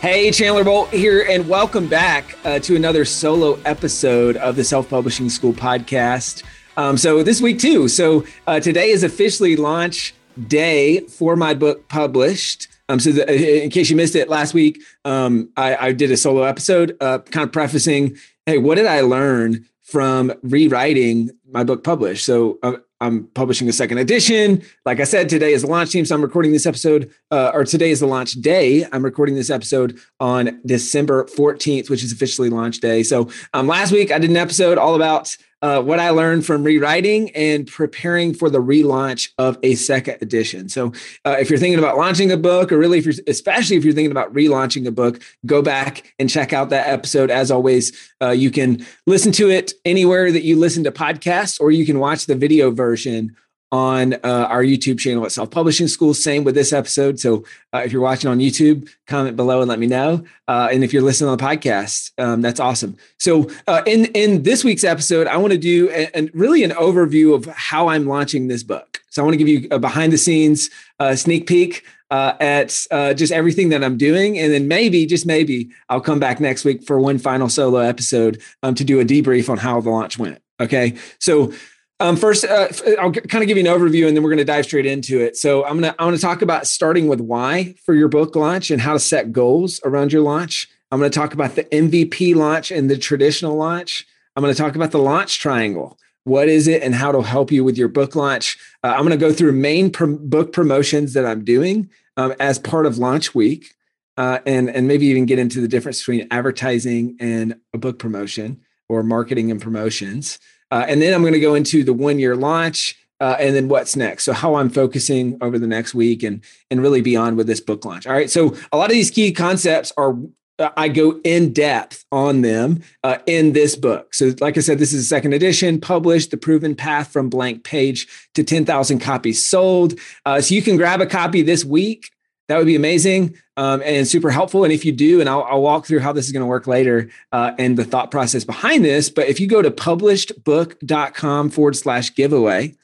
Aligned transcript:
Hey, 0.01 0.31
Chandler 0.31 0.63
Bolt 0.63 0.89
here, 0.89 1.23
and 1.29 1.47
welcome 1.47 1.87
back 1.87 2.35
uh, 2.43 2.57
to 2.59 2.75
another 2.75 3.05
solo 3.05 3.59
episode 3.65 4.35
of 4.37 4.55
the 4.55 4.63
Self 4.63 4.89
Publishing 4.89 5.29
School 5.29 5.53
podcast. 5.53 6.43
Um, 6.75 6.97
so, 6.97 7.21
this 7.21 7.39
week, 7.39 7.59
too. 7.59 7.87
So, 7.87 8.25
uh, 8.47 8.59
today 8.59 8.89
is 8.89 9.03
officially 9.03 9.55
launch 9.55 10.15
day 10.47 11.01
for 11.01 11.35
my 11.35 11.53
book 11.53 11.87
published. 11.87 12.69
Um, 12.89 12.99
so, 12.99 13.11
the, 13.11 13.63
in 13.63 13.69
case 13.69 13.91
you 13.91 13.95
missed 13.95 14.15
it 14.15 14.27
last 14.27 14.55
week, 14.55 14.81
um, 15.05 15.49
I, 15.55 15.75
I, 15.75 15.91
did 15.91 16.09
a 16.09 16.17
solo 16.17 16.41
episode, 16.41 16.97
uh, 16.99 17.19
kind 17.19 17.45
of 17.45 17.53
prefacing, 17.53 18.17
hey, 18.47 18.57
what 18.57 18.75
did 18.75 18.87
I 18.87 19.01
learn 19.01 19.67
from 19.83 20.33
rewriting 20.41 21.29
my 21.51 21.63
book 21.63 21.83
published? 21.83 22.25
So, 22.25 22.57
uh, 22.63 22.77
I'm 23.03 23.25
publishing 23.33 23.67
a 23.67 23.73
second 23.73 23.97
edition. 23.97 24.63
Like 24.85 25.01
I 25.01 25.03
said, 25.03 25.27
today 25.27 25.51
is 25.51 25.63
the 25.63 25.67
launch 25.67 25.91
team. 25.91 26.05
So 26.05 26.15
I'm 26.15 26.21
recording 26.21 26.53
this 26.53 26.65
episode, 26.65 27.11
uh, 27.31 27.51
or 27.53 27.65
today 27.65 27.91
is 27.91 27.99
the 27.99 28.07
launch 28.07 28.33
day. 28.33 28.85
I'm 28.93 29.03
recording 29.03 29.35
this 29.35 29.49
episode 29.49 29.99
on 30.21 30.61
December 30.65 31.25
14th, 31.25 31.89
which 31.89 32.03
is 32.03 32.13
officially 32.13 32.49
launch 32.49 32.79
day. 32.79 33.03
So 33.03 33.29
um, 33.53 33.67
last 33.67 33.91
week 33.91 34.11
I 34.11 34.19
did 34.19 34.29
an 34.29 34.37
episode 34.37 34.77
all 34.77 34.95
about 34.95 35.35
uh, 35.63 35.81
what 35.81 35.97
I 35.97 36.09
learned 36.09 36.45
from 36.45 36.61
rewriting 36.61 37.31
and 37.31 37.65
preparing 37.65 38.33
for 38.33 38.49
the 38.49 38.61
relaunch 38.61 39.29
of 39.37 39.57
a 39.63 39.75
second 39.75 40.17
edition. 40.21 40.67
So, 40.67 40.91
uh, 41.23 41.37
if 41.39 41.49
you're 41.49 41.57
thinking 41.57 41.79
about 41.79 41.97
launching 41.97 42.31
a 42.31 42.37
book, 42.37 42.71
or 42.71 42.77
really, 42.77 42.97
if 42.97 43.05
you're 43.05 43.15
especially 43.27 43.77
if 43.77 43.85
you're 43.85 43.93
thinking 43.93 44.11
about 44.11 44.33
relaunching 44.33 44.85
a 44.85 44.91
book, 44.91 45.23
go 45.45 45.61
back 45.61 46.13
and 46.19 46.29
check 46.29 46.51
out 46.51 46.69
that 46.71 46.87
episode. 46.87 47.31
As 47.31 47.49
always, 47.49 47.93
uh, 48.21 48.31
you 48.31 48.51
can 48.51 48.85
listen 49.07 49.31
to 49.31 49.49
it 49.49 49.71
anywhere 49.85 50.33
that 50.33 50.43
you 50.43 50.59
listen 50.59 50.83
to 50.83 50.91
podcasts, 50.91 51.61
or 51.61 51.71
you 51.71 51.85
can 51.85 51.97
watch 51.97 52.25
the 52.25 52.35
video 52.35 52.69
version 52.69 53.33
on 53.73 54.13
uh, 54.13 54.47
our 54.51 54.63
YouTube 54.63 54.99
channel 54.99 55.25
at 55.25 55.31
Self 55.31 55.49
Publishing 55.49 55.87
School. 55.87 56.13
Same 56.13 56.43
with 56.43 56.53
this 56.53 56.71
episode. 56.71 57.19
So 57.19 57.43
uh, 57.73 57.79
if 57.79 57.91
you're 57.91 58.03
watching 58.03 58.29
on 58.29 58.37
YouTube, 58.37 58.87
comment 59.07 59.35
below 59.35 59.61
and 59.61 59.67
let 59.67 59.79
me 59.79 59.87
know. 59.87 60.23
Uh, 60.47 60.69
and 60.71 60.83
if 60.83 60.93
you're 60.93 61.01
listening 61.01 61.31
on 61.31 61.37
the 61.37 61.43
podcast, 61.43 62.11
um, 62.19 62.41
that's 62.41 62.59
awesome. 62.59 62.95
So 63.17 63.49
uh, 63.65 63.81
in 63.87 64.05
in 64.13 64.43
this 64.43 64.63
week's 64.63 64.83
episode, 64.83 65.25
I 65.25 65.37
want 65.37 65.53
to 65.53 65.57
do 65.57 65.89
and 65.89 66.29
really 66.35 66.63
an 66.63 66.69
overview 66.71 67.33
of 67.33 67.45
how 67.45 67.87
I'm 67.87 68.05
launching 68.05 68.47
this 68.47 68.61
book. 68.61 69.01
So 69.09 69.23
I 69.23 69.25
want 69.25 69.33
to 69.33 69.43
give 69.43 69.47
you 69.47 69.67
a 69.71 69.79
behind 69.79 70.13
the 70.13 70.19
scenes 70.19 70.69
uh, 70.99 71.15
sneak 71.15 71.47
peek. 71.47 71.83
Uh, 72.11 72.37
at 72.39 72.85
just 73.17 73.33
everything 73.33 73.69
that 73.69 73.83
I'm 73.83 73.97
doing, 73.97 74.37
and 74.37 74.53
then 74.53 74.67
maybe, 74.67 75.07
just 75.07 75.25
maybe, 75.25 75.71
I'll 75.89 75.99
come 75.99 76.19
back 76.19 76.39
next 76.39 76.63
week 76.63 76.83
for 76.83 76.99
one 76.99 77.17
final 77.17 77.49
solo 77.49 77.79
episode 77.79 78.39
um, 78.61 78.75
to 78.75 78.83
do 78.83 78.99
a 78.99 79.03
debrief 79.03 79.49
on 79.49 79.57
how 79.57 79.81
the 79.81 79.89
launch 79.89 80.19
went. 80.19 80.39
Okay, 80.59 80.93
so 81.17 81.51
um, 81.99 82.17
first, 82.17 82.43
uh, 82.43 82.67
I'll 82.99 83.11
kind 83.11 83.43
of 83.43 83.47
give 83.47 83.57
you 83.57 83.67
an 83.67 83.79
overview, 83.79 84.07
and 84.07 84.15
then 84.15 84.23
we're 84.23 84.29
going 84.29 84.37
to 84.37 84.45
dive 84.45 84.65
straight 84.65 84.85
into 84.85 85.21
it. 85.21 85.37
So, 85.37 85.63
I'm 85.65 85.79
gonna 85.79 85.95
I 85.99 86.05
want 86.05 86.15
to 86.15 86.21
talk 86.21 86.41
about 86.41 86.67
starting 86.67 87.07
with 87.07 87.21
why 87.21 87.75
for 87.85 87.93
your 87.93 88.07
book 88.07 88.35
launch 88.35 88.71
and 88.71 88.81
how 88.81 88.93
to 88.93 88.99
set 88.99 89.31
goals 89.31 89.79
around 89.85 90.11
your 90.11 90.21
launch. 90.21 90.67
I'm 90.91 90.99
going 90.99 91.09
to 91.09 91.17
talk 91.17 91.33
about 91.33 91.55
the 91.55 91.63
MVP 91.65 92.35
launch 92.35 92.69
and 92.69 92.89
the 92.89 92.97
traditional 92.97 93.55
launch. 93.55 94.05
I'm 94.35 94.43
going 94.43 94.53
to 94.53 94.61
talk 94.61 94.75
about 94.75 94.91
the 94.91 94.99
launch 94.99 95.39
triangle. 95.39 95.97
What 96.23 96.47
is 96.47 96.67
it, 96.67 96.83
and 96.83 96.95
how 96.95 97.09
it'll 97.09 97.23
help 97.23 97.51
you 97.51 97.63
with 97.63 97.77
your 97.77 97.87
book 97.87 98.15
launch? 98.15 98.57
Uh, 98.83 98.87
I'm 98.87 98.99
going 98.99 99.09
to 99.11 99.17
go 99.17 99.33
through 99.33 99.53
main 99.53 99.91
book 99.91 100.53
promotions 100.53 101.13
that 101.13 101.25
I'm 101.25 101.43
doing 101.43 101.89
um, 102.17 102.33
as 102.39 102.59
part 102.59 102.85
of 102.85 102.97
launch 102.97 103.33
week, 103.35 103.73
uh, 104.17 104.39
and 104.45 104.69
and 104.69 104.87
maybe 104.87 105.07
even 105.07 105.25
get 105.25 105.39
into 105.39 105.61
the 105.61 105.67
difference 105.67 105.99
between 105.99 106.27
advertising 106.31 107.17
and 107.19 107.55
a 107.73 107.77
book 107.77 107.99
promotion 107.99 108.61
or 108.87 109.03
marketing 109.03 109.51
and 109.51 109.61
promotions. 109.61 110.39
Uh, 110.71 110.85
and 110.87 111.01
then 111.01 111.13
I'm 111.13 111.21
going 111.21 111.33
to 111.33 111.39
go 111.39 111.55
into 111.55 111.83
the 111.83 111.93
one 111.93 112.19
year 112.19 112.35
launch 112.35 112.97
uh, 113.19 113.37
and 113.39 113.55
then 113.55 113.69
what's 113.69 113.95
next. 113.95 114.23
So 114.23 114.33
how 114.33 114.55
I'm 114.55 114.69
focusing 114.69 115.37
over 115.41 115.57
the 115.57 115.67
next 115.67 115.93
week 115.93 116.23
and 116.23 116.43
and 116.69 116.81
really 116.81 117.01
beyond 117.01 117.37
with 117.37 117.47
this 117.47 117.61
book 117.61 117.85
launch. 117.85 118.05
All 118.05 118.13
right. 118.13 118.29
So 118.29 118.55
a 118.71 118.77
lot 118.77 118.89
of 118.89 118.93
these 118.93 119.11
key 119.11 119.31
concepts 119.31 119.93
are 119.97 120.17
uh, 120.59 120.69
I 120.77 120.87
go 120.87 121.19
in 121.23 121.51
depth 121.51 122.05
on 122.11 122.41
them 122.41 122.83
uh, 123.03 123.17
in 123.25 123.53
this 123.53 123.75
book. 123.75 124.13
So, 124.13 124.33
like 124.39 124.55
I 124.55 124.61
said, 124.61 124.77
this 124.77 124.93
is 124.93 125.01
a 125.01 125.07
second 125.07 125.33
edition, 125.33 125.81
published 125.81 126.29
The 126.29 126.37
Proven 126.37 126.75
Path 126.75 127.11
from 127.11 127.27
Blank 127.27 127.63
Page 127.63 128.07
to 128.35 128.43
10,000 128.43 128.99
Copies 128.99 129.43
Sold. 129.43 129.99
Uh, 130.25 130.41
so, 130.41 130.53
you 130.53 130.61
can 130.61 130.77
grab 130.77 131.01
a 131.01 131.07
copy 131.07 131.41
this 131.41 131.65
week 131.65 132.11
that 132.47 132.57
would 132.57 132.67
be 132.67 132.75
amazing 132.75 133.35
um, 133.55 133.81
and 133.85 134.07
super 134.07 134.29
helpful. 134.29 134.63
And 134.63 134.73
if 134.73 134.83
you 134.83 134.91
do, 134.91 135.19
and 135.19 135.29
I'll, 135.29 135.43
I'll 135.43 135.61
walk 135.61 135.85
through 135.85 135.99
how 135.99 136.11
this 136.11 136.25
is 136.25 136.31
going 136.31 136.41
to 136.41 136.47
work 136.47 136.67
later 136.67 137.09
uh, 137.31 137.53
and 137.57 137.77
the 137.77 137.85
thought 137.85 138.11
process 138.11 138.43
behind 138.43 138.83
this. 138.83 139.09
But 139.09 139.27
if 139.27 139.39
you 139.39 139.47
go 139.47 139.61
to 139.61 139.71
publishedbook.com 139.71 141.49
forward 141.51 141.75
slash 141.75 142.13
giveaway 142.13 142.75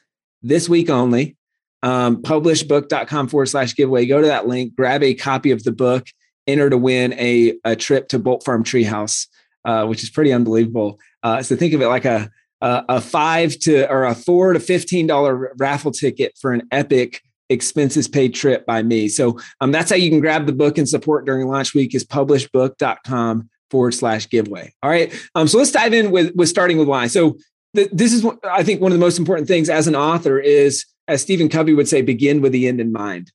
this 0.42 0.70
week 0.70 0.90
only, 0.90 1.36
um, 1.84 2.22
publishedbook.com 2.22 3.28
forward 3.28 3.48
slash 3.48 3.76
giveaway, 3.76 4.06
go 4.06 4.22
to 4.22 4.28
that 4.28 4.48
link, 4.48 4.76
grab 4.76 5.04
a 5.04 5.14
copy 5.14 5.52
of 5.52 5.64
the 5.64 5.72
book, 5.72 6.08
enter 6.48 6.70
to 6.70 6.78
win 6.78 7.14
a, 7.14 7.56
a 7.66 7.76
trip 7.76 8.08
to 8.10 8.20
Bolt 8.20 8.44
Farm 8.44 8.64
Treehouse, 8.64 9.28
uh, 9.66 9.86
which 9.86 10.04
is 10.04 10.10
pretty 10.10 10.32
unbelievable. 10.32 11.00
Uh, 11.22 11.44
so 11.44 11.56
think 11.56 11.74
of 11.74 11.82
it 11.82 11.88
like 11.88 12.06
a, 12.06 12.30
a, 12.62 12.84
a 12.90 13.02
five 13.02 13.58
to 13.60 13.90
or 13.90 14.06
a 14.06 14.16
four 14.16 14.54
to 14.54 14.60
$15 14.60 15.48
raffle 15.58 15.92
ticket 15.92 16.38
for 16.40 16.54
an 16.54 16.68
epic 16.72 17.22
expenses 17.50 18.08
paid 18.08 18.34
trip 18.34 18.66
by 18.66 18.84
me. 18.84 19.08
So 19.08 19.40
um, 19.62 19.72
that's 19.72 19.90
how 19.90 19.96
you 19.96 20.10
can 20.10 20.20
grab 20.20 20.46
the 20.46 20.54
book 20.54 20.78
and 20.78 20.88
support 20.88 21.26
during 21.26 21.48
launch 21.48 21.74
week 21.74 21.96
is 21.96 22.06
publishedbook.com 22.06 23.50
forward 23.70 23.94
slash 23.94 24.30
giveaway. 24.30 24.74
All 24.82 24.90
right. 24.90 25.14
Um, 25.36 25.48
so 25.48 25.58
let's 25.58 25.72
dive 25.72 25.94
in 25.94 26.12
with, 26.12 26.34
with 26.36 26.50
starting 26.50 26.78
with 26.78 26.88
why. 26.88 27.08
So 27.08 27.38
th- 27.76 27.90
this 27.92 28.14
is, 28.14 28.26
I 28.44 28.64
think, 28.64 28.82
one 28.82 28.92
of 28.92 28.98
the 28.98 29.06
most 29.06 29.20
important 29.20 29.48
things 29.48 29.70
as 29.70 29.88
an 29.88 29.96
author 29.96 30.40
is, 30.40 30.86
as 31.08 31.22
Stephen 31.22 31.50
Covey 31.50 31.74
would 31.74 31.88
say, 31.88 32.02
begin 32.02 32.42
with 32.42 32.52
the 32.52 32.68
end 32.68 32.80
in 32.80 32.92
mind. 32.92 33.32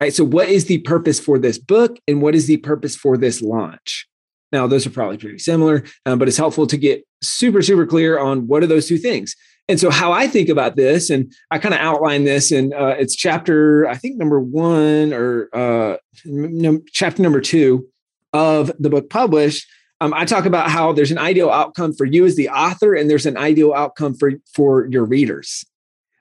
All 0.00 0.06
right. 0.06 0.14
So 0.14 0.24
what 0.24 0.48
is 0.48 0.66
the 0.66 0.78
purpose 0.78 1.18
for 1.18 1.38
this 1.38 1.58
book 1.58 1.98
and 2.06 2.20
what 2.20 2.34
is 2.34 2.46
the 2.46 2.58
purpose 2.58 2.96
for 2.96 3.16
this 3.16 3.40
launch? 3.40 4.06
Now, 4.52 4.66
those 4.66 4.86
are 4.86 4.90
probably 4.90 5.18
pretty 5.18 5.38
similar, 5.38 5.84
um, 6.04 6.18
but 6.18 6.28
it's 6.28 6.36
helpful 6.36 6.66
to 6.68 6.76
get 6.76 7.04
super, 7.22 7.62
super 7.62 7.84
clear 7.84 8.18
on 8.18 8.46
what 8.46 8.62
are 8.62 8.66
those 8.66 8.86
two 8.86 8.98
things. 8.98 9.34
And 9.68 9.80
so, 9.80 9.90
how 9.90 10.12
I 10.12 10.28
think 10.28 10.48
about 10.48 10.76
this, 10.76 11.10
and 11.10 11.32
I 11.50 11.58
kind 11.58 11.74
of 11.74 11.80
outline 11.80 12.24
this, 12.24 12.52
and 12.52 12.72
uh, 12.72 12.94
it's 12.98 13.16
chapter, 13.16 13.88
I 13.88 13.96
think, 13.96 14.16
number 14.16 14.40
one 14.40 15.12
or 15.12 15.48
uh, 15.52 15.96
chapter 16.92 17.22
number 17.22 17.40
two 17.40 17.88
of 18.32 18.70
the 18.78 18.90
book 18.90 19.10
published. 19.10 19.66
Um, 20.00 20.12
I 20.14 20.24
talk 20.24 20.44
about 20.44 20.70
how 20.70 20.92
there's 20.92 21.10
an 21.10 21.18
ideal 21.18 21.50
outcome 21.50 21.94
for 21.94 22.04
you 22.04 22.26
as 22.26 22.36
the 22.36 22.48
author, 22.48 22.94
and 22.94 23.10
there's 23.10 23.26
an 23.26 23.36
ideal 23.36 23.72
outcome 23.72 24.14
for 24.14 24.32
for 24.54 24.86
your 24.86 25.04
readers. 25.04 25.64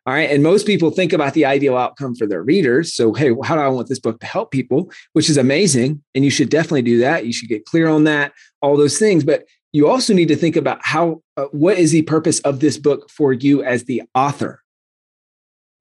All 0.08 0.14
right. 0.14 0.30
And 0.30 0.44
most 0.44 0.68
people 0.68 0.92
think 0.92 1.14
about 1.14 1.34
the 1.34 1.46
ideal 1.46 1.76
outcome 1.76 2.14
for 2.14 2.28
their 2.28 2.44
readers. 2.44 2.94
So, 2.94 3.12
hey, 3.14 3.32
how 3.44 3.56
do 3.56 3.62
I 3.62 3.68
want 3.70 3.88
this 3.88 4.00
book 4.00 4.20
to 4.20 4.28
help 4.28 4.52
people? 4.52 4.92
Which 5.14 5.32
is 5.32 5.38
amazing. 5.38 6.04
And 6.14 6.24
you 6.24 6.30
should 6.30 6.50
definitely 6.50 6.84
do 6.84 7.00
that. 7.00 7.26
You 7.26 7.34
should 7.34 7.50
get 7.50 7.66
clear 7.66 7.88
on 7.88 8.04
that, 8.04 8.32
all 8.62 8.78
those 8.78 9.00
things. 9.00 9.24
But 9.24 9.46
you 9.76 9.90
also 9.90 10.14
need 10.14 10.30
to 10.30 10.38
think 10.38 10.56
about 10.56 10.80
how 10.84 11.22
uh, 11.36 11.48
what 11.52 11.78
is 11.78 11.92
the 11.92 12.04
purpose 12.04 12.40
of 12.40 12.62
this 12.62 12.78
book 12.78 13.10
for 13.10 13.34
you 13.34 13.62
as 13.62 13.84
the 13.84 14.04
author? 14.16 14.62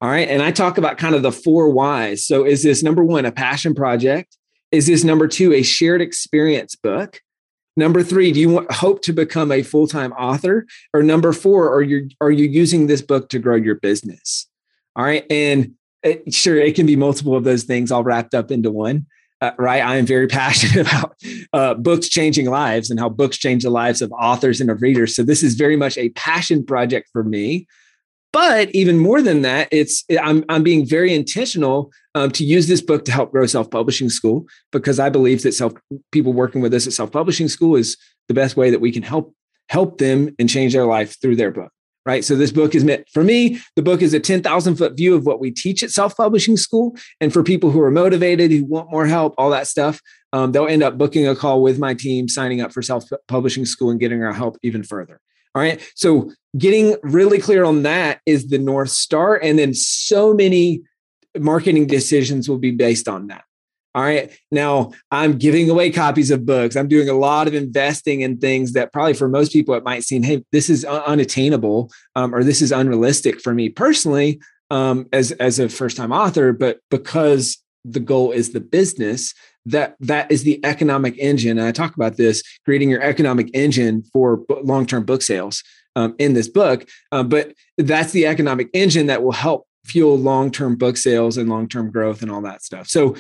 All 0.00 0.10
right 0.10 0.28
and 0.28 0.42
i 0.42 0.50
talk 0.50 0.76
about 0.76 0.98
kind 0.98 1.14
of 1.14 1.22
the 1.22 1.30
four 1.30 1.70
whys. 1.70 2.26
So 2.26 2.44
is 2.44 2.64
this 2.64 2.82
number 2.82 3.04
one 3.04 3.24
a 3.24 3.30
passion 3.30 3.72
project? 3.72 4.36
Is 4.72 4.88
this 4.88 5.04
number 5.04 5.28
two 5.28 5.54
a 5.54 5.62
shared 5.62 6.02
experience 6.02 6.74
book? 6.74 7.20
Number 7.76 8.02
three 8.02 8.32
do 8.32 8.40
you 8.40 8.48
want, 8.48 8.72
hope 8.72 9.00
to 9.02 9.12
become 9.12 9.52
a 9.52 9.62
full-time 9.62 10.12
author? 10.14 10.66
Or 10.92 11.04
number 11.04 11.32
four 11.32 11.72
are 11.72 11.82
you 11.82 12.08
are 12.20 12.32
you 12.32 12.46
using 12.46 12.88
this 12.88 13.00
book 13.00 13.28
to 13.28 13.38
grow 13.38 13.54
your 13.54 13.76
business? 13.76 14.48
All 14.96 15.04
right 15.04 15.24
and 15.30 15.74
it, 16.02 16.34
sure 16.34 16.56
it 16.56 16.74
can 16.74 16.86
be 16.86 16.96
multiple 16.96 17.36
of 17.36 17.44
those 17.44 17.62
things 17.62 17.92
all 17.92 18.02
wrapped 18.02 18.34
up 18.34 18.50
into 18.50 18.72
one 18.72 19.06
uh, 19.44 19.54
right? 19.58 19.82
I 19.82 19.96
am 19.96 20.06
very 20.06 20.26
passionate 20.40 20.86
about 20.86 21.14
uh, 21.52 21.74
books 21.74 22.08
changing 22.08 22.48
lives 22.50 22.90
and 22.90 22.98
how 22.98 23.08
books 23.08 23.38
change 23.38 23.62
the 23.62 23.70
lives 23.70 24.02
of 24.02 24.12
authors 24.12 24.60
and 24.60 24.70
of 24.70 24.82
readers. 24.82 25.14
So 25.14 25.22
this 25.22 25.42
is 25.42 25.54
very 25.54 25.76
much 25.76 25.96
a 25.98 26.10
passion 26.10 26.64
project 26.64 27.08
for 27.12 27.24
me. 27.24 27.66
But 28.32 28.74
even 28.74 28.98
more 28.98 29.22
than 29.22 29.42
that, 29.42 29.68
it's 29.70 30.02
I'm 30.20 30.44
I'm 30.48 30.64
being 30.64 30.84
very 30.84 31.14
intentional 31.14 31.92
um, 32.16 32.32
to 32.32 32.44
use 32.44 32.66
this 32.66 32.80
book 32.80 33.04
to 33.04 33.12
help 33.12 33.30
grow 33.30 33.46
Self 33.46 33.70
Publishing 33.70 34.10
School 34.10 34.46
because 34.72 34.98
I 34.98 35.08
believe 35.08 35.44
that 35.44 35.52
self 35.52 35.72
people 36.10 36.32
working 36.32 36.60
with 36.60 36.74
us 36.74 36.88
at 36.88 36.94
Self 36.94 37.12
Publishing 37.12 37.46
School 37.46 37.76
is 37.76 37.96
the 38.26 38.34
best 38.34 38.56
way 38.56 38.70
that 38.70 38.80
we 38.80 38.90
can 38.90 39.04
help 39.04 39.32
help 39.68 39.98
them 39.98 40.34
and 40.40 40.48
change 40.48 40.72
their 40.72 40.84
life 40.86 41.16
through 41.20 41.36
their 41.36 41.52
book. 41.52 41.70
Right? 42.06 42.24
So 42.24 42.36
this 42.36 42.52
book 42.52 42.74
is 42.74 42.84
meant 42.84 43.08
for 43.10 43.24
me. 43.24 43.60
The 43.76 43.82
book 43.82 44.02
is 44.02 44.14
a 44.14 44.20
10,000 44.20 44.76
foot 44.76 44.96
view 44.96 45.14
of 45.14 45.24
what 45.24 45.40
we 45.40 45.50
teach 45.50 45.82
at 45.82 45.90
self 45.90 46.16
publishing 46.16 46.56
school. 46.56 46.96
And 47.20 47.32
for 47.32 47.42
people 47.42 47.70
who 47.70 47.80
are 47.80 47.90
motivated, 47.90 48.50
who 48.50 48.64
want 48.64 48.90
more 48.90 49.06
help, 49.06 49.34
all 49.38 49.50
that 49.50 49.66
stuff, 49.66 50.00
um, 50.32 50.52
they'll 50.52 50.66
end 50.66 50.82
up 50.82 50.98
booking 50.98 51.26
a 51.26 51.36
call 51.36 51.62
with 51.62 51.78
my 51.78 51.94
team, 51.94 52.28
signing 52.28 52.60
up 52.60 52.72
for 52.72 52.82
self 52.82 53.04
publishing 53.28 53.64
school 53.64 53.90
and 53.90 54.00
getting 54.00 54.22
our 54.22 54.32
help 54.32 54.58
even 54.62 54.82
further. 54.82 55.20
All 55.54 55.62
right. 55.62 55.80
So 55.94 56.32
getting 56.58 56.96
really 57.02 57.38
clear 57.38 57.64
on 57.64 57.84
that 57.84 58.20
is 58.26 58.48
the 58.48 58.58
North 58.58 58.90
Star. 58.90 59.36
And 59.36 59.58
then 59.58 59.72
so 59.72 60.34
many 60.34 60.82
marketing 61.38 61.86
decisions 61.86 62.48
will 62.48 62.58
be 62.58 62.72
based 62.72 63.08
on 63.08 63.28
that. 63.28 63.44
All 63.94 64.02
right. 64.02 64.36
Now 64.50 64.92
I'm 65.10 65.38
giving 65.38 65.70
away 65.70 65.90
copies 65.90 66.30
of 66.30 66.44
books. 66.44 66.74
I'm 66.74 66.88
doing 66.88 67.08
a 67.08 67.14
lot 67.14 67.46
of 67.46 67.54
investing 67.54 68.22
in 68.22 68.38
things 68.38 68.72
that 68.72 68.92
probably 68.92 69.14
for 69.14 69.28
most 69.28 69.52
people 69.52 69.74
it 69.74 69.84
might 69.84 70.02
seem, 70.02 70.22
hey, 70.22 70.44
this 70.50 70.68
is 70.68 70.84
unattainable 70.84 71.92
um, 72.16 72.34
or 72.34 72.42
this 72.42 72.60
is 72.60 72.72
unrealistic 72.72 73.40
for 73.40 73.54
me 73.54 73.68
personally 73.68 74.40
um, 74.70 75.06
as 75.12 75.30
as 75.32 75.58
a 75.58 75.68
first 75.68 75.96
time 75.96 76.12
author. 76.12 76.52
But 76.52 76.80
because 76.90 77.62
the 77.84 78.00
goal 78.00 78.32
is 78.32 78.52
the 78.52 78.60
business, 78.60 79.32
that 79.66 79.96
that 80.00 80.30
is 80.30 80.42
the 80.42 80.64
economic 80.64 81.16
engine. 81.18 81.58
And 81.58 81.66
I 81.66 81.72
talk 81.72 81.94
about 81.94 82.16
this 82.16 82.42
creating 82.64 82.90
your 82.90 83.02
economic 83.02 83.48
engine 83.54 84.02
for 84.12 84.44
long 84.62 84.86
term 84.86 85.04
book 85.04 85.22
sales 85.22 85.62
um, 85.94 86.16
in 86.18 86.34
this 86.34 86.48
book. 86.48 86.88
Uh, 87.12 87.22
but 87.22 87.52
that's 87.78 88.12
the 88.12 88.26
economic 88.26 88.70
engine 88.72 89.06
that 89.06 89.22
will 89.22 89.32
help 89.32 89.66
fuel 89.84 90.18
long 90.18 90.50
term 90.50 90.76
book 90.76 90.96
sales 90.96 91.36
and 91.36 91.48
long 91.48 91.68
term 91.68 91.90
growth 91.90 92.22
and 92.22 92.30
all 92.30 92.42
that 92.42 92.62
stuff. 92.62 92.88
So 92.88 93.16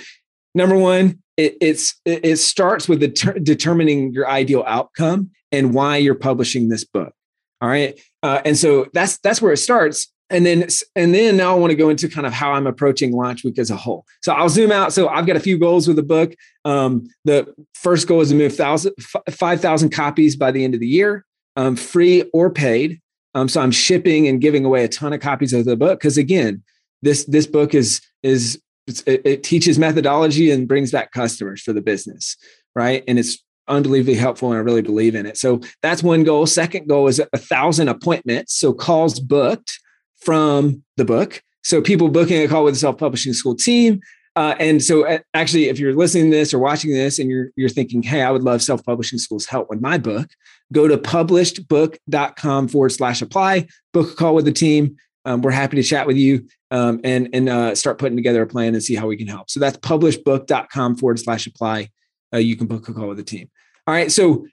number 0.54 0.76
one, 0.76 1.20
it, 1.36 1.56
it's 1.60 2.00
it 2.04 2.36
starts 2.36 2.88
with 2.88 3.00
determining 3.44 4.12
your 4.12 4.28
ideal 4.28 4.64
outcome 4.66 5.30
and 5.50 5.74
why 5.74 5.96
you're 5.96 6.14
publishing 6.14 6.68
this 6.68 6.84
book. 6.84 7.12
All 7.60 7.68
right, 7.68 7.98
uh, 8.22 8.40
and 8.44 8.56
so 8.56 8.86
that's 8.92 9.18
that's 9.18 9.42
where 9.42 9.52
it 9.52 9.58
starts. 9.58 10.12
And 10.30 10.46
then 10.46 10.66
and 10.96 11.14
then 11.14 11.36
now 11.36 11.54
I 11.54 11.58
want 11.58 11.70
to 11.70 11.76
go 11.76 11.88
into 11.88 12.08
kind 12.08 12.26
of 12.26 12.32
how 12.32 12.52
I'm 12.52 12.66
approaching 12.66 13.12
launch 13.12 13.44
week 13.44 13.58
as 13.58 13.70
a 13.70 13.76
whole. 13.76 14.04
So 14.22 14.32
I'll 14.32 14.48
zoom 14.48 14.72
out. 14.72 14.92
So 14.92 15.08
I've 15.08 15.26
got 15.26 15.36
a 15.36 15.40
few 15.40 15.58
goals 15.58 15.86
with 15.86 15.96
the 15.96 16.02
book. 16.02 16.34
Um, 16.64 17.06
the 17.24 17.52
first 17.74 18.08
goal 18.08 18.20
is 18.20 18.30
to 18.30 18.34
move 18.34 18.54
thousand 18.54 18.94
five 19.30 19.60
thousand 19.60 19.90
copies 19.90 20.36
by 20.36 20.50
the 20.50 20.64
end 20.64 20.74
of 20.74 20.80
the 20.80 20.86
year, 20.86 21.24
um, 21.56 21.76
free 21.76 22.22
or 22.32 22.50
paid. 22.50 23.00
Um, 23.34 23.48
so 23.48 23.60
I'm 23.60 23.72
shipping 23.72 24.28
and 24.28 24.40
giving 24.40 24.64
away 24.64 24.84
a 24.84 24.88
ton 24.88 25.12
of 25.12 25.20
copies 25.20 25.52
of 25.52 25.64
the 25.64 25.76
book 25.76 25.98
because 25.98 26.16
again, 26.16 26.62
this 27.02 27.24
this 27.24 27.46
book 27.46 27.74
is 27.74 28.00
is 28.22 28.60
it, 28.86 29.22
it 29.24 29.42
teaches 29.42 29.78
methodology 29.78 30.50
and 30.50 30.68
brings 30.68 30.90
back 30.90 31.12
customers 31.12 31.62
for 31.62 31.72
the 31.72 31.80
business, 31.80 32.36
right? 32.74 33.02
And 33.08 33.18
it's 33.18 33.42
unbelievably 33.66 34.14
helpful 34.14 34.50
and 34.50 34.58
I 34.58 34.60
really 34.60 34.82
believe 34.82 35.14
in 35.14 35.26
it. 35.26 35.38
So 35.38 35.60
that's 35.82 36.02
one 36.02 36.22
goal. 36.22 36.46
Second 36.46 36.86
goal 36.88 37.08
is 37.08 37.20
a 37.32 37.38
thousand 37.38 37.88
appointments. 37.88 38.54
So 38.54 38.72
calls 38.72 39.20
booked 39.20 39.78
from 40.20 40.82
the 40.96 41.04
book. 41.04 41.42
So 41.62 41.80
people 41.80 42.08
booking 42.08 42.42
a 42.42 42.48
call 42.48 42.64
with 42.64 42.74
the 42.74 42.80
self-publishing 42.80 43.32
school 43.32 43.54
team. 43.54 44.00
Uh, 44.36 44.54
and 44.58 44.82
so 44.82 45.06
uh, 45.06 45.18
actually, 45.32 45.68
if 45.68 45.78
you're 45.78 45.94
listening 45.94 46.30
to 46.30 46.36
this 46.36 46.52
or 46.52 46.58
watching 46.58 46.92
this 46.92 47.18
and 47.18 47.30
you're, 47.30 47.50
you're 47.56 47.68
thinking, 47.68 48.02
hey, 48.02 48.20
I 48.20 48.30
would 48.30 48.42
love 48.42 48.62
self-publishing 48.62 49.18
schools 49.18 49.46
help 49.46 49.70
with 49.70 49.80
my 49.80 49.96
book, 49.96 50.28
go 50.72 50.88
to 50.88 50.98
publishedbook.com 50.98 52.68
forward 52.68 52.90
slash 52.90 53.22
apply, 53.22 53.68
book 53.92 54.12
a 54.12 54.14
call 54.14 54.34
with 54.34 54.44
the 54.44 54.52
team. 54.52 54.96
Um, 55.24 55.40
we're 55.40 55.52
happy 55.52 55.76
to 55.76 55.82
chat 55.82 56.06
with 56.06 56.16
you 56.16 56.46
um, 56.74 57.00
and 57.04 57.28
and 57.32 57.48
uh, 57.48 57.74
start 57.74 57.98
putting 57.98 58.16
together 58.16 58.42
a 58.42 58.46
plan 58.46 58.74
and 58.74 58.82
see 58.82 58.96
how 58.96 59.06
we 59.06 59.16
can 59.16 59.28
help. 59.28 59.48
So 59.48 59.60
that's 59.60 59.78
publishedbook.com 59.78 60.96
forward 60.96 61.20
slash 61.20 61.46
apply. 61.46 61.90
Uh, 62.32 62.38
you 62.38 62.56
can 62.56 62.66
book 62.66 62.88
a 62.88 62.92
call 62.92 63.08
with 63.08 63.16
the 63.16 63.22
team. 63.22 63.48
All 63.86 63.94
right. 63.94 64.10
So 64.10 64.46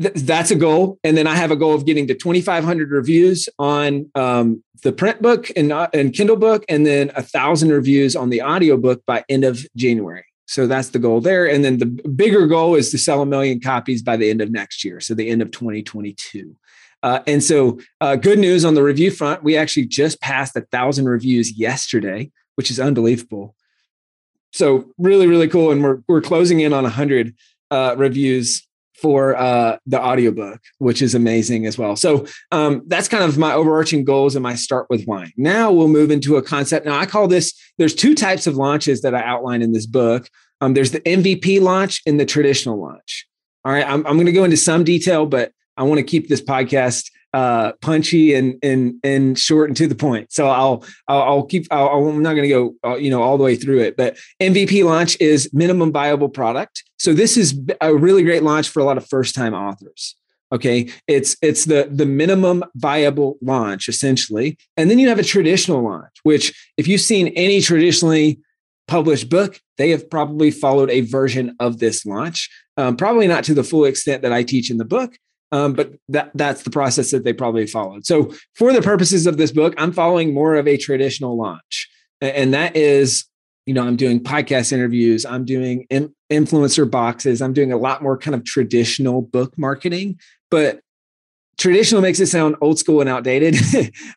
th- 0.00 0.14
that's 0.14 0.50
a 0.50 0.54
goal. 0.54 0.98
And 1.04 1.14
then 1.14 1.26
I 1.26 1.34
have 1.34 1.50
a 1.50 1.56
goal 1.56 1.74
of 1.74 1.84
getting 1.84 2.06
to 2.06 2.14
2,500 2.14 2.90
reviews 2.90 3.50
on 3.58 4.10
um, 4.14 4.64
the 4.82 4.92
print 4.92 5.20
book 5.20 5.50
and, 5.56 5.70
uh, 5.70 5.88
and 5.92 6.14
Kindle 6.14 6.36
book, 6.36 6.64
and 6.70 6.86
then 6.86 7.12
a 7.16 7.22
thousand 7.22 7.70
reviews 7.70 8.16
on 8.16 8.30
the 8.30 8.40
audio 8.40 8.78
book 8.78 9.02
by 9.06 9.24
end 9.28 9.44
of 9.44 9.66
January. 9.76 10.24
So 10.48 10.66
that's 10.66 10.88
the 10.88 10.98
goal 10.98 11.20
there. 11.20 11.46
And 11.46 11.62
then 11.62 11.76
the 11.76 11.84
bigger 11.86 12.46
goal 12.46 12.74
is 12.74 12.90
to 12.90 12.98
sell 12.98 13.20
a 13.20 13.26
million 13.26 13.60
copies 13.60 14.02
by 14.02 14.16
the 14.16 14.30
end 14.30 14.40
of 14.40 14.50
next 14.50 14.82
year. 14.82 14.98
So 14.98 15.14
the 15.14 15.28
end 15.28 15.42
of 15.42 15.50
2022. 15.50 16.56
Uh, 17.02 17.20
and 17.26 17.44
so, 17.44 17.78
uh, 18.00 18.16
good 18.16 18.38
news 18.38 18.64
on 18.64 18.74
the 18.74 18.82
review 18.82 19.10
front. 19.10 19.44
We 19.44 19.56
actually 19.56 19.86
just 19.86 20.20
passed 20.20 20.56
a 20.56 20.62
thousand 20.62 21.06
reviews 21.08 21.56
yesterday, 21.56 22.32
which 22.56 22.72
is 22.72 22.80
unbelievable. 22.80 23.54
So, 24.52 24.90
really, 24.98 25.28
really 25.28 25.46
cool. 25.46 25.70
And 25.70 25.80
we're 25.80 26.00
we're 26.08 26.20
closing 26.20 26.58
in 26.58 26.72
on 26.72 26.84
hundred 26.86 27.36
uh, 27.70 27.94
reviews 27.96 28.66
for 29.00 29.36
uh, 29.36 29.78
the 29.86 30.00
audiobook, 30.00 30.60
which 30.78 31.02
is 31.02 31.14
amazing 31.14 31.66
as 31.66 31.78
well. 31.78 31.96
So 31.96 32.26
um, 32.50 32.82
that's 32.86 33.08
kind 33.08 33.24
of 33.24 33.38
my 33.38 33.52
overarching 33.52 34.04
goals 34.04 34.34
and 34.34 34.42
my 34.42 34.54
start 34.54 34.86
with 34.90 35.06
wine. 35.06 35.32
Now 35.36 35.70
we'll 35.70 35.88
move 35.88 36.10
into 36.10 36.36
a 36.36 36.42
concept. 36.42 36.86
Now 36.86 36.98
I 36.98 37.06
call 37.06 37.28
this. 37.28 37.54
There's 37.78 37.94
two 37.94 38.14
types 38.14 38.46
of 38.46 38.56
launches 38.56 39.02
that 39.02 39.14
I 39.14 39.22
outline 39.22 39.62
in 39.62 39.72
this 39.72 39.86
book. 39.86 40.28
Um, 40.60 40.74
there's 40.74 40.90
the 40.90 41.00
MVP 41.00 41.60
launch 41.60 42.02
and 42.06 42.18
the 42.18 42.26
traditional 42.26 42.80
launch. 42.80 43.26
All 43.64 43.72
right, 43.72 43.86
I'm, 43.86 44.06
I'm 44.06 44.14
going 44.14 44.26
to 44.26 44.32
go 44.32 44.44
into 44.44 44.56
some 44.56 44.82
detail, 44.82 45.26
but 45.26 45.52
I 45.76 45.84
want 45.84 45.98
to 45.98 46.04
keep 46.04 46.28
this 46.28 46.42
podcast 46.42 47.10
uh, 47.34 47.72
punchy 47.82 48.34
and 48.34 48.58
and 48.62 48.94
and 49.04 49.38
short 49.38 49.68
and 49.68 49.76
to 49.76 49.86
the 49.86 49.94
point. 49.94 50.32
So 50.32 50.48
I'll 50.48 50.84
I'll, 51.08 51.22
I'll 51.22 51.42
keep. 51.44 51.66
i 51.70 51.80
am 51.80 52.22
not 52.22 52.34
going 52.34 52.48
to 52.48 52.48
go 52.48 52.74
uh, 52.84 52.96
you 52.96 53.10
know 53.10 53.22
all 53.22 53.36
the 53.36 53.44
way 53.44 53.56
through 53.56 53.80
it. 53.80 53.96
But 53.96 54.16
MVP 54.40 54.84
launch 54.84 55.16
is 55.20 55.50
minimum 55.52 55.92
viable 55.92 56.28
product. 56.28 56.84
So 56.98 57.12
this 57.12 57.36
is 57.36 57.60
a 57.80 57.94
really 57.94 58.22
great 58.22 58.42
launch 58.42 58.68
for 58.68 58.80
a 58.80 58.84
lot 58.84 58.96
of 58.96 59.06
first 59.06 59.34
time 59.34 59.54
authors. 59.54 60.16
Okay, 60.50 60.88
it's 61.06 61.36
it's 61.42 61.66
the 61.66 61.88
the 61.90 62.06
minimum 62.06 62.64
viable 62.74 63.36
launch 63.42 63.88
essentially, 63.88 64.56
and 64.76 64.90
then 64.90 64.98
you 64.98 65.08
have 65.08 65.18
a 65.18 65.24
traditional 65.24 65.82
launch, 65.82 66.12
which 66.22 66.54
if 66.78 66.88
you've 66.88 67.02
seen 67.02 67.28
any 67.28 67.60
traditionally 67.60 68.40
published 68.86 69.28
book, 69.28 69.60
they 69.76 69.90
have 69.90 70.08
probably 70.08 70.50
followed 70.50 70.88
a 70.88 71.02
version 71.02 71.54
of 71.60 71.78
this 71.78 72.06
launch. 72.06 72.48
Um, 72.78 72.96
probably 72.96 73.26
not 73.26 73.44
to 73.44 73.54
the 73.54 73.62
full 73.62 73.84
extent 73.84 74.22
that 74.22 74.32
I 74.32 74.42
teach 74.42 74.70
in 74.70 74.78
the 74.78 74.84
book, 74.86 75.18
um, 75.52 75.72
but 75.72 75.92
that 76.08 76.30
that's 76.34 76.62
the 76.62 76.70
process 76.70 77.10
that 77.10 77.24
they 77.24 77.32
probably 77.32 77.66
followed. 77.66 78.06
So 78.06 78.32
for 78.54 78.72
the 78.72 78.82
purposes 78.82 79.26
of 79.26 79.36
this 79.36 79.52
book, 79.52 79.74
I'm 79.78 79.92
following 79.92 80.34
more 80.34 80.56
of 80.56 80.66
a 80.66 80.76
traditional 80.76 81.36
launch, 81.36 81.88
and 82.20 82.52
that 82.54 82.76
is, 82.76 83.24
you 83.66 83.74
know, 83.74 83.86
I'm 83.86 83.96
doing 83.96 84.22
podcast 84.22 84.72
interviews, 84.72 85.24
I'm 85.24 85.44
doing 85.44 85.86
in, 85.90 86.14
influencer 86.30 86.90
boxes, 86.90 87.40
I'm 87.40 87.52
doing 87.52 87.72
a 87.72 87.78
lot 87.78 88.02
more 88.02 88.18
kind 88.18 88.34
of 88.34 88.44
traditional 88.44 89.22
book 89.22 89.56
marketing, 89.56 90.18
but 90.50 90.80
traditional 91.58 92.00
makes 92.00 92.20
it 92.20 92.26
sound 92.26 92.56
old 92.60 92.78
school 92.78 93.00
and 93.00 93.08
outdated 93.08 93.54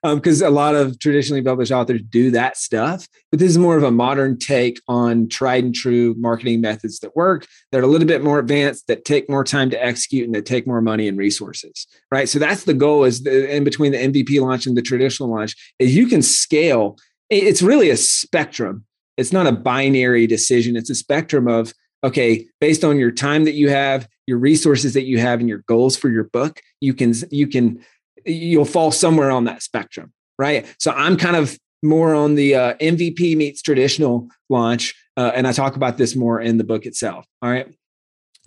because 0.04 0.42
um, 0.44 0.48
a 0.48 0.52
lot 0.52 0.76
of 0.76 1.00
traditionally 1.00 1.42
published 1.42 1.72
authors 1.72 2.02
do 2.10 2.32
that 2.32 2.56
stuff. 2.56 3.08
But 3.32 3.40
this 3.40 3.50
is 3.50 3.58
more 3.58 3.78
of 3.78 3.84
a 3.84 3.92
modern 3.92 4.38
take 4.38 4.80
on 4.88 5.28
tried 5.28 5.64
and 5.64 5.76
true 5.76 6.16
marketing 6.18 6.62
methods 6.62 7.00
that 7.00 7.16
work 7.16 7.48
that 7.72 7.80
are 7.80 7.84
a 7.84 7.88
little 7.88 8.08
bit 8.08 8.24
more 8.24 8.40
advanced 8.40 8.88
that 8.88 9.06
take 9.06 9.30
more 9.30 9.44
time 9.44 9.70
to 9.72 9.84
execute 9.84 10.26
and 10.26 10.36
that 10.36 10.46
take 10.46 10.68
more 10.68 10.82
money 10.82 11.08
and 11.08 11.18
resources 11.18 11.88
right? 12.12 12.28
So 12.30 12.38
that's 12.38 12.66
the 12.66 12.74
goal 12.74 13.06
is 13.06 13.24
the, 13.24 13.56
in 13.56 13.64
between 13.64 13.94
the 13.94 13.98
mvp 13.98 14.40
launch 14.42 14.68
and 14.68 14.78
the 14.78 14.82
traditional 14.82 15.30
launch 15.30 15.56
is 15.80 15.96
you 15.96 16.08
can 16.08 16.22
scale. 16.22 16.98
It's 17.30 17.62
really 17.62 17.90
a 17.90 17.98
spectrum. 17.98 18.86
It's 19.18 19.32
not 19.32 19.48
a 19.48 19.52
binary 19.52 20.28
decision. 20.28 20.76
It's 20.76 20.90
a 20.90 20.96
spectrum 20.96 21.48
of 21.48 21.74
okay 22.04 22.46
based 22.60 22.84
on 22.84 22.98
your 22.98 23.12
time 23.12 23.46
that 23.46 23.54
you 23.54 23.70
have 23.70 24.08
your 24.28 24.38
resources 24.38 24.94
that 24.94 25.04
you 25.04 25.18
have 25.18 25.40
and 25.40 25.50
your 25.50 25.64
goals 25.68 25.96
for 25.96 26.10
your 26.10 26.26
book 26.26 26.62
you 26.80 26.94
can 26.94 27.14
you 27.30 27.48
can 27.48 27.84
you'll 28.26 28.66
fall 28.66 28.92
somewhere 28.92 29.32
on 29.32 29.46
that 29.46 29.62
spectrum 29.62 30.12
right? 30.38 30.66
So 30.80 30.92
i'm 30.92 31.18
kind 31.18 31.36
of 31.36 31.58
more 31.84 32.14
on 32.14 32.36
the 32.36 32.56
uh, 32.56 32.74
mvp 32.76 33.36
meets 33.38 33.62
traditional 33.62 34.30
launch 34.50 34.96
uh, 35.18 35.32
and 35.36 35.48
i 35.48 35.52
talk 35.52 35.76
about 35.76 35.98
this 35.98 36.16
more 36.16 36.40
in 36.40 36.58
the 36.58 36.64
book 36.64 36.86
itself 36.86 37.26
all 37.42 37.50
right? 37.50 37.68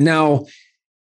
Now 0.00 0.46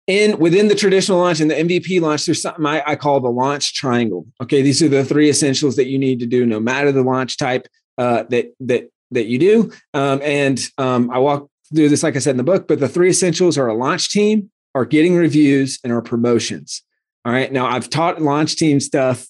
in 0.08 0.40
within 0.40 0.68
the 0.68 0.76
traditional 0.76 1.20
launch 1.20 1.40
and 1.40 1.50
the 1.50 1.56
mvp 1.56 2.02
launch 2.02 2.26
there's 2.26 2.42
something 2.42 2.66
I, 2.66 2.84
I 2.86 2.96
call 2.96 3.20
the 3.20 3.30
launch 3.30 3.74
triangle 3.74 4.26
okay? 4.42 4.62
These 4.62 4.82
are 4.82 4.90
the 4.90 5.06
three 5.06 5.30
essentials 5.30 5.76
that 5.76 5.88
you 5.88 5.98
need 5.98 6.20
to 6.20 6.26
do 6.26 6.46
no 6.46 6.60
matter 6.60 6.92
the 6.92 7.04
launch 7.04 7.38
type 7.38 7.68
uh, 7.98 8.24
that 8.30 8.54
that 8.60 8.90
that 9.12 9.28
you 9.28 9.38
do 9.38 9.72
um, 9.94 10.22
and 10.24 10.60
um, 10.78 11.12
i 11.12 11.18
walk 11.18 11.51
do 11.74 11.90
this, 11.90 12.04
like 12.04 12.16
I 12.16 12.20
said 12.20 12.32
in 12.32 12.38
the 12.38 12.44
book, 12.44 12.68
but 12.68 12.80
the 12.80 12.90
three 12.90 13.10
essentials 13.10 13.58
are 13.58 13.68
a 13.68 13.74
launch 13.74 14.10
team, 14.10 14.50
are 14.76 14.86
getting 14.86 15.16
reviews, 15.16 15.80
and 15.84 15.92
our 15.92 16.02
promotions. 16.02 16.84
All 17.26 17.32
right. 17.32 17.52
Now 17.52 17.68
I've 17.68 17.90
taught 17.90 18.22
launch 18.22 18.56
team 18.56 18.80
stuff 18.80 19.28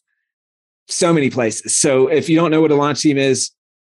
so 0.87 1.13
many 1.13 1.29
places. 1.29 1.75
So 1.77 2.07
if 2.07 2.29
you 2.29 2.35
don't 2.35 2.51
know 2.51 2.61
what 2.61 2.71
a 2.71 2.75
launch 2.75 3.01
team 3.01 3.17
is, 3.17 3.51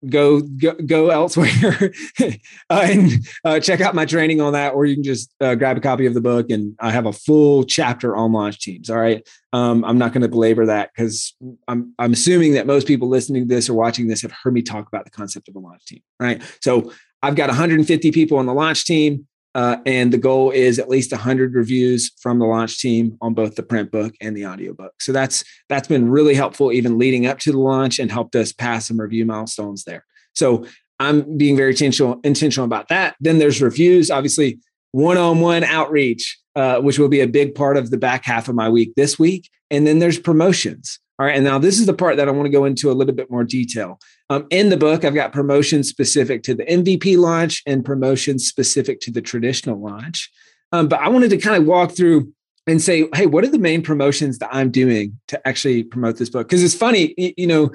go 0.10 0.42
go, 0.42 0.74
go 0.74 1.10
elsewhere 1.10 1.92
uh, 2.20 2.30
and 2.70 3.12
uh, 3.46 3.60
check 3.60 3.82
out 3.82 3.94
my 3.94 4.06
training 4.06 4.42
on 4.42 4.54
that, 4.54 4.74
or 4.74 4.86
you 4.86 4.96
can 4.96 5.04
just 5.04 5.34
uh, 5.42 5.56
grab 5.56 5.78
a 5.78 5.82
copy 5.82 6.06
of 6.06 6.14
the 6.14 6.22
book 6.22 6.50
and 6.50 6.76
I 6.80 6.92
have 6.92 7.06
a 7.06 7.14
full 7.14 7.64
chapter 7.64 8.16
on 8.16 8.32
launch 8.32 8.60
teams. 8.60 8.90
All 8.90 8.98
right. 8.98 9.28
Um, 9.54 9.84
I'm 9.86 9.98
not 9.98 10.14
going 10.14 10.22
to 10.22 10.30
belabor 10.30 10.66
that 10.66 10.92
because 10.96 11.36
I'm 11.68 11.94
I'm 12.00 12.14
assuming 12.14 12.54
that 12.54 12.66
most 12.66 12.88
people 12.88 13.10
listening 13.10 13.48
to 13.48 13.54
this 13.54 13.70
or 13.70 13.74
watching 13.74 14.08
this 14.08 14.22
have 14.22 14.32
heard 14.32 14.54
me 14.54 14.62
talk 14.62 14.88
about 14.88 15.06
the 15.06 15.12
concept 15.12 15.50
of 15.50 15.56
a 15.56 15.60
launch 15.60 15.86
team. 15.86 16.02
Right. 16.20 16.42
So 16.62 16.92
I've 17.24 17.36
got 17.36 17.50
150 17.50 18.12
people 18.12 18.38
on 18.38 18.46
the 18.46 18.54
launch 18.54 18.86
team. 18.86 19.28
Uh, 19.54 19.78
and 19.86 20.14
the 20.14 20.18
goal 20.18 20.50
is 20.50 20.80
at 20.80 20.88
least 20.88 21.12
100 21.12 21.54
reviews 21.56 22.12
from 22.22 22.40
the 22.40 22.46
launch 22.46 22.80
team 22.80 23.18
on 23.20 23.34
both 23.34 23.56
the 23.56 23.64
print 23.64 23.92
book 23.92 24.14
and 24.22 24.36
the 24.36 24.46
audiobook. 24.46 24.94
So 25.02 25.12
that's 25.12 25.44
that's 25.68 25.90
been 25.90 26.10
really 26.10 26.36
helpful 26.36 26.72
even 26.72 26.98
leading 26.98 27.26
up 27.26 27.38
to 27.40 27.52
the 27.52 27.60
launch 27.60 28.00
and 28.00 28.10
helped 28.10 28.34
us 28.38 28.54
pass 28.54 28.88
some 28.88 28.98
review 28.98 29.26
milestones 29.26 29.84
there. 29.84 30.06
So 30.36 30.66
I'm 31.02 31.38
being 31.38 31.58
very 31.58 31.72
intentional 31.72 32.22
intentional 32.24 32.64
about 32.64 32.88
that. 32.88 33.16
Then 33.20 33.40
there's 33.40 33.62
reviews, 33.62 34.10
obviously 34.10 34.60
one-on-one 34.94 35.64
outreach, 35.64 36.40
uh, 36.56 36.80
which 36.80 37.00
will 37.00 37.10
be 37.10 37.22
a 37.22 37.28
big 37.28 37.56
part 37.56 37.78
of 37.78 37.90
the 37.92 37.98
back 37.98 38.24
half 38.24 38.48
of 38.48 38.56
my 38.56 38.70
week 38.70 38.94
this 38.96 39.18
week. 39.18 39.50
And 39.70 39.88
then 39.88 40.00
there's 40.00 40.20
promotions. 40.20 41.00
All 41.22 41.28
right. 41.28 41.36
And 41.36 41.46
now 41.46 41.60
this 41.60 41.80
is 41.80 41.86
the 41.86 41.94
part 41.94 42.18
that 42.18 42.28
I 42.28 42.32
want 42.32 42.48
to 42.48 42.52
go 42.52 42.66
into 42.66 42.90
a 42.90 42.94
little 42.94 43.14
bit 43.14 43.30
more 43.30 43.44
detail. 43.44 44.00
Um, 44.32 44.48
in 44.50 44.70
the 44.70 44.78
book, 44.78 45.06
I've 45.06 45.14
got 45.14 45.32
promotions 45.32 45.88
specific 45.88 46.42
to 46.44 46.56
the 46.56 46.66
MVP 46.66 47.16
launch 47.16 47.62
and 47.68 47.86
promotions 47.86 48.48
specific 48.48 49.00
to 49.02 49.12
the 49.12 49.22
traditional 49.22 49.80
launch. 49.80 50.32
Um, 50.72 50.88
but 50.88 51.00
I 51.00 51.10
wanted 51.10 51.30
to 51.30 51.38
kind 51.38 51.62
of 51.62 51.68
walk 51.68 51.92
through 51.92 52.34
and 52.66 52.82
say, 52.82 53.08
hey, 53.14 53.28
what 53.28 53.44
are 53.44 53.50
the 53.50 53.60
main 53.60 53.84
promotions 53.84 54.40
that 54.40 54.50
I'm 54.52 54.72
doing 54.72 55.20
to 55.28 55.48
actually 55.48 55.84
promote 55.84 56.18
this 56.18 56.32
book? 56.32 56.48
Because 56.48 56.64
it's 56.64 56.74
funny, 56.74 57.14
you 57.38 57.46
know, 57.46 57.70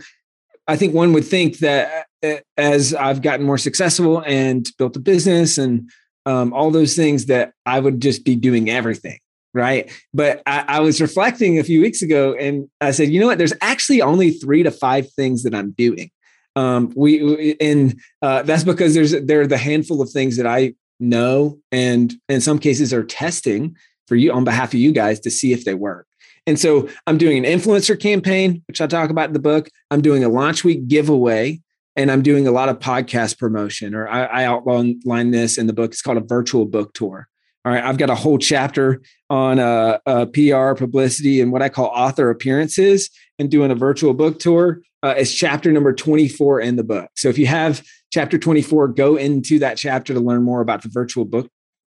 I 0.66 0.74
think 0.74 0.92
one 0.92 1.12
would 1.12 1.24
think 1.24 1.58
that 1.58 2.06
uh, 2.24 2.38
as 2.56 2.94
I've 2.94 3.22
gotten 3.22 3.46
more 3.46 3.58
successful 3.58 4.24
and 4.26 4.66
built 4.76 4.96
a 4.96 5.00
business 5.00 5.56
and 5.56 5.88
um, 6.24 6.52
all 6.52 6.72
those 6.72 6.96
things, 6.96 7.26
that 7.26 7.52
I 7.64 7.78
would 7.78 8.02
just 8.02 8.24
be 8.24 8.34
doing 8.34 8.70
everything 8.70 9.20
right? 9.56 9.90
But 10.12 10.42
I, 10.46 10.64
I, 10.68 10.80
was 10.80 11.00
reflecting 11.00 11.58
a 11.58 11.64
few 11.64 11.80
weeks 11.80 12.02
ago, 12.02 12.34
and 12.34 12.68
I 12.80 12.90
said, 12.90 13.08
you 13.08 13.18
know 13.18 13.26
what? 13.26 13.38
There's 13.38 13.54
actually 13.62 14.02
only 14.02 14.30
three 14.30 14.62
to 14.62 14.70
five 14.70 15.10
things 15.12 15.42
that 15.44 15.54
I'm 15.54 15.70
doing. 15.72 16.10
Um, 16.54 16.92
we, 16.94 17.56
and 17.60 17.98
uh, 18.20 18.42
that's 18.42 18.64
because 18.64 18.94
there's 18.94 19.12
there 19.12 19.40
are 19.40 19.46
the 19.46 19.58
handful 19.58 20.02
of 20.02 20.10
things 20.10 20.36
that 20.36 20.46
I 20.46 20.74
know, 21.00 21.58
and 21.72 22.14
in 22.28 22.40
some 22.40 22.58
cases 22.58 22.92
are 22.92 23.02
testing 23.02 23.76
for 24.06 24.14
you 24.14 24.30
on 24.32 24.44
behalf 24.44 24.74
of 24.74 24.78
you 24.78 24.92
guys 24.92 25.18
to 25.20 25.30
see 25.30 25.52
if 25.52 25.64
they 25.64 25.74
work. 25.74 26.06
And 26.46 26.60
so 26.60 26.88
I'm 27.06 27.18
doing 27.18 27.44
an 27.44 27.58
influencer 27.58 27.98
campaign, 27.98 28.62
which 28.68 28.80
I 28.80 28.86
talk 28.86 29.10
about 29.10 29.28
in 29.28 29.32
the 29.32 29.40
book. 29.40 29.68
I'm 29.90 30.00
doing 30.00 30.22
a 30.22 30.28
launch 30.28 30.64
week 30.64 30.86
giveaway, 30.86 31.60
and 31.96 32.10
I'm 32.10 32.22
doing 32.22 32.46
a 32.46 32.52
lot 32.52 32.68
of 32.68 32.78
podcast 32.78 33.38
promotion, 33.38 33.94
or 33.94 34.06
I, 34.06 34.24
I 34.24 34.44
outline 34.44 35.30
this 35.30 35.58
in 35.58 35.66
the 35.66 35.72
book. 35.72 35.92
It's 35.92 36.02
called 36.02 36.18
a 36.18 36.20
virtual 36.20 36.66
book 36.66 36.92
tour. 36.92 37.28
All 37.66 37.72
right, 37.72 37.82
I've 37.82 37.98
got 37.98 38.10
a 38.10 38.14
whole 38.14 38.38
chapter 38.38 39.02
on 39.28 39.58
uh, 39.58 39.98
uh, 40.06 40.26
PR, 40.26 40.74
publicity, 40.74 41.40
and 41.40 41.50
what 41.50 41.62
I 41.62 41.68
call 41.68 41.86
author 41.86 42.30
appearances, 42.30 43.10
and 43.40 43.50
doing 43.50 43.72
a 43.72 43.74
virtual 43.74 44.14
book 44.14 44.38
tour. 44.38 44.82
Uh, 45.02 45.14
it's 45.16 45.34
chapter 45.34 45.72
number 45.72 45.92
24 45.92 46.60
in 46.60 46.76
the 46.76 46.84
book. 46.84 47.10
So 47.16 47.28
if 47.28 47.38
you 47.38 47.48
have 47.48 47.84
chapter 48.12 48.38
24, 48.38 48.88
go 48.88 49.16
into 49.16 49.58
that 49.58 49.78
chapter 49.78 50.14
to 50.14 50.20
learn 50.20 50.44
more 50.44 50.60
about 50.60 50.82
the 50.82 50.88
virtual 50.88 51.24
book 51.24 51.50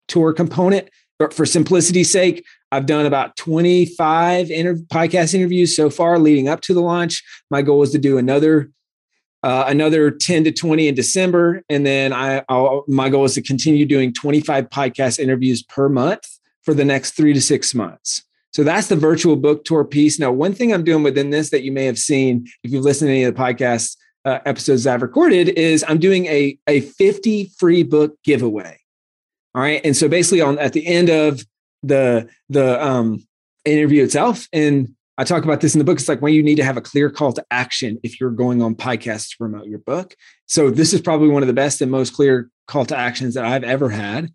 tour 0.09 0.35
component. 0.35 0.91
But 1.19 1.33
for 1.33 1.47
simplicity's 1.47 2.13
sake, 2.13 2.45
I've 2.71 2.85
done 2.85 3.07
about 3.07 3.37
25 3.37 4.51
inter- 4.51 4.75
podcast 4.75 5.33
interviews 5.33 5.75
so 5.75 5.89
far 5.89 6.19
leading 6.19 6.49
up 6.49 6.61
to 6.63 6.75
the 6.75 6.83
launch. 6.83 7.23
My 7.51 7.63
goal 7.63 7.83
is 7.83 7.93
to 7.93 7.99
do 7.99 8.19
another 8.19 8.71
uh, 9.43 9.65
another 9.67 10.11
10 10.11 10.45
to 10.45 10.53
20 10.53 10.89
in 10.89 10.95
December. 10.95 11.63
And 11.69 11.85
then 11.85 12.13
I, 12.13 12.45
I'll, 12.49 12.85
my 12.87 13.09
goal 13.09 13.25
is 13.25 13.35
to 13.35 13.43
continue 13.43 13.85
doing 13.85 14.13
25 14.13 14.69
podcast 14.71 15.19
interviews 15.19 15.63
per 15.63 15.89
month 15.89 16.27
for 16.63 16.75
the 16.75 16.85
next 16.85 17.13
three 17.13 17.33
to 17.33 17.41
six 17.41 17.75
months. 17.75 18.23
So 18.53 18.63
that's 18.63 18.89
the 18.89 18.97
virtual 18.97 19.37
book 19.37 19.65
tour 19.65 19.85
piece. 19.85 20.19
Now, 20.19 20.31
one 20.31 20.53
thing 20.53 20.73
I'm 20.73 20.85
doing 20.85 21.03
within 21.03 21.31
this 21.31 21.51
that 21.51 21.63
you 21.63 21.73
may 21.73 21.87
have 21.87 21.99
seen 21.99 22.47
if 22.63 22.71
you've 22.71 22.85
listened 22.85 23.09
to 23.09 23.13
any 23.13 23.25
of 23.25 23.35
the 23.35 23.41
podcast 23.41 23.97
uh, 24.25 24.39
episodes 24.45 24.87
I've 24.87 25.03
recorded 25.03 25.49
is 25.51 25.85
I'm 25.89 25.99
doing 25.99 26.27
a, 26.27 26.59
a 26.67 26.81
50 26.81 27.51
free 27.59 27.83
book 27.83 28.17
giveaway. 28.23 28.79
All 29.55 29.63
right. 29.63 29.81
And 29.85 29.97
so 29.97 30.09
basically 30.09 30.41
on 30.41 30.59
at 30.59 30.73
the 30.73 30.87
end 30.87 31.11
of 31.11 31.45
the 31.83 32.29
the 32.49 32.83
um 32.85 33.27
interview 33.65 34.05
itself, 34.05 34.49
and 34.53 34.95
I 35.19 35.25
talk 35.25 35.45
about 35.45 35.61
this 35.61 35.75
in 35.75 35.79
the 35.79 35.85
book. 35.85 35.99
It's 35.99 36.09
like 36.09 36.23
when 36.23 36.33
you 36.33 36.43
need 36.43 36.57
to 36.57 36.65
have 36.65 36.77
a 36.77 36.83
clear 36.83 37.11
call 37.11 37.33
to 37.35 37.45
action 37.51 37.99
if 38.03 38.21
you're 38.21 38.31
going 38.31 38.63
on 38.63 38.75
podcasts 38.75 39.31
to 39.31 39.37
promote 39.39 39.67
your 39.67 39.79
book. 39.79 40.17
So 40.47 40.71
this 40.71 40.93
is 40.93 41.01
probably 41.01 41.29
one 41.29 41.43
of 41.43 41.49
the 41.49 41.53
best 41.53 41.81
and 41.81 41.91
most 41.91 42.15
clear 42.15 42.51
call 42.67 42.87
to 42.87 42.97
actions 42.97 43.35
that 43.35 43.45
I've 43.45 43.65
ever 43.65 43.91
had. 43.91 44.31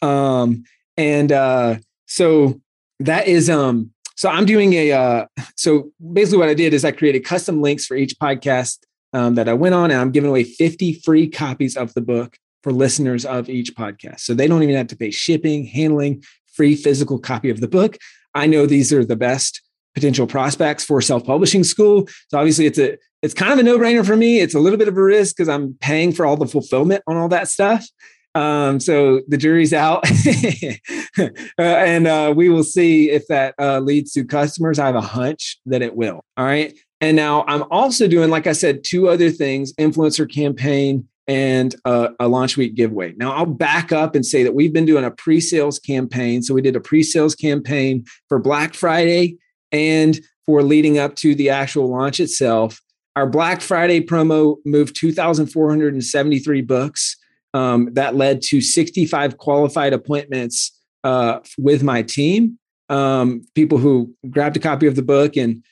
Um, 0.00 0.64
and 0.96 1.30
uh, 1.30 1.76
so 2.06 2.60
that 3.00 3.26
is 3.26 3.50
um, 3.50 3.90
so 4.16 4.28
I'm 4.28 4.46
doing 4.46 4.72
a 4.74 4.92
uh, 4.92 5.26
so 5.56 5.90
basically 6.12 6.38
what 6.38 6.48
I 6.48 6.54
did 6.54 6.74
is 6.74 6.84
I 6.84 6.92
created 6.92 7.24
custom 7.24 7.60
links 7.60 7.86
for 7.86 7.96
each 7.96 8.14
podcast 8.18 8.78
um, 9.12 9.34
that 9.34 9.48
I 9.48 9.52
went 9.52 9.74
on, 9.74 9.90
and 9.90 10.00
I'm 10.00 10.12
giving 10.12 10.30
away 10.30 10.44
50 10.44 11.00
free 11.04 11.28
copies 11.28 11.76
of 11.76 11.92
the 11.94 12.00
book 12.00 12.38
for 12.62 12.72
listeners 12.72 13.24
of 13.26 13.48
each 13.48 13.74
podcast. 13.74 14.20
So 14.20 14.34
they 14.34 14.46
don't 14.46 14.62
even 14.62 14.76
have 14.76 14.86
to 14.88 14.96
pay 14.96 15.10
shipping, 15.10 15.66
handling, 15.66 16.22
free 16.54 16.76
physical 16.76 17.18
copy 17.18 17.50
of 17.50 17.60
the 17.60 17.68
book. 17.68 17.98
I 18.34 18.46
know 18.46 18.66
these 18.66 18.92
are 18.92 19.04
the 19.04 19.16
best 19.16 19.60
potential 19.94 20.26
prospects 20.26 20.84
for 20.84 21.00
self-publishing 21.00 21.64
school. 21.64 22.08
So 22.28 22.38
obviously 22.38 22.66
it's 22.66 22.78
a 22.78 22.96
it's 23.22 23.34
kind 23.34 23.52
of 23.52 23.58
a 23.60 23.62
no-brainer 23.62 24.04
for 24.04 24.16
me. 24.16 24.40
It's 24.40 24.54
a 24.54 24.58
little 24.58 24.78
bit 24.78 24.88
of 24.88 24.96
a 24.96 25.02
risk 25.02 25.36
because 25.36 25.48
I'm 25.48 25.74
paying 25.80 26.12
for 26.12 26.26
all 26.26 26.36
the 26.36 26.46
fulfillment 26.46 27.04
on 27.06 27.16
all 27.16 27.28
that 27.28 27.48
stuff. 27.48 27.86
Um, 28.34 28.80
so 28.80 29.20
the 29.28 29.36
jury's 29.36 29.72
out, 29.74 30.04
uh, 31.18 31.28
and 31.58 32.06
uh, 32.06 32.32
we 32.34 32.48
will 32.48 32.64
see 32.64 33.10
if 33.10 33.26
that 33.28 33.54
uh, 33.60 33.78
leads 33.80 34.12
to 34.12 34.24
customers. 34.24 34.78
I 34.78 34.86
have 34.86 34.94
a 34.94 35.02
hunch 35.02 35.58
that 35.66 35.82
it 35.82 35.94
will. 35.94 36.24
All 36.36 36.44
right. 36.44 36.76
And 37.02 37.14
now 37.14 37.44
I'm 37.46 37.64
also 37.70 38.08
doing, 38.08 38.30
like 38.30 38.46
I 38.46 38.52
said, 38.52 38.84
two 38.84 39.08
other 39.08 39.30
things: 39.30 39.74
influencer 39.74 40.32
campaign 40.32 41.06
and 41.28 41.74
a, 41.84 42.10
a 42.20 42.28
launch 42.28 42.56
week 42.56 42.74
giveaway. 42.74 43.12
Now 43.16 43.32
I'll 43.32 43.46
back 43.46 43.92
up 43.92 44.14
and 44.14 44.24
say 44.24 44.42
that 44.42 44.54
we've 44.54 44.72
been 44.72 44.86
doing 44.86 45.04
a 45.04 45.10
pre-sales 45.10 45.78
campaign. 45.78 46.42
So 46.42 46.54
we 46.54 46.62
did 46.62 46.74
a 46.74 46.80
pre-sales 46.80 47.34
campaign 47.34 48.04
for 48.28 48.38
Black 48.38 48.74
Friday 48.74 49.36
and 49.72 50.20
for 50.46 50.62
leading 50.62 50.98
up 50.98 51.16
to 51.16 51.34
the 51.34 51.50
actual 51.50 51.88
launch 51.88 52.20
itself. 52.20 52.80
Our 53.16 53.26
Black 53.26 53.60
Friday 53.60 54.00
promo 54.00 54.56
moved 54.64 54.96
2,473 54.96 56.62
books. 56.62 57.16
Um, 57.54 57.90
that 57.92 58.16
led 58.16 58.40
to 58.42 58.60
65 58.60 59.36
qualified 59.36 59.92
appointments 59.92 60.78
uh, 61.04 61.40
with 61.58 61.82
my 61.82 62.02
team. 62.02 62.58
Um, 62.88 63.46
people 63.54 63.78
who 63.78 64.14
grabbed 64.30 64.56
a 64.56 64.60
copy 64.60 64.86
of 64.86 64.96
the 64.96 65.02
book 65.02 65.36
and 65.36 65.62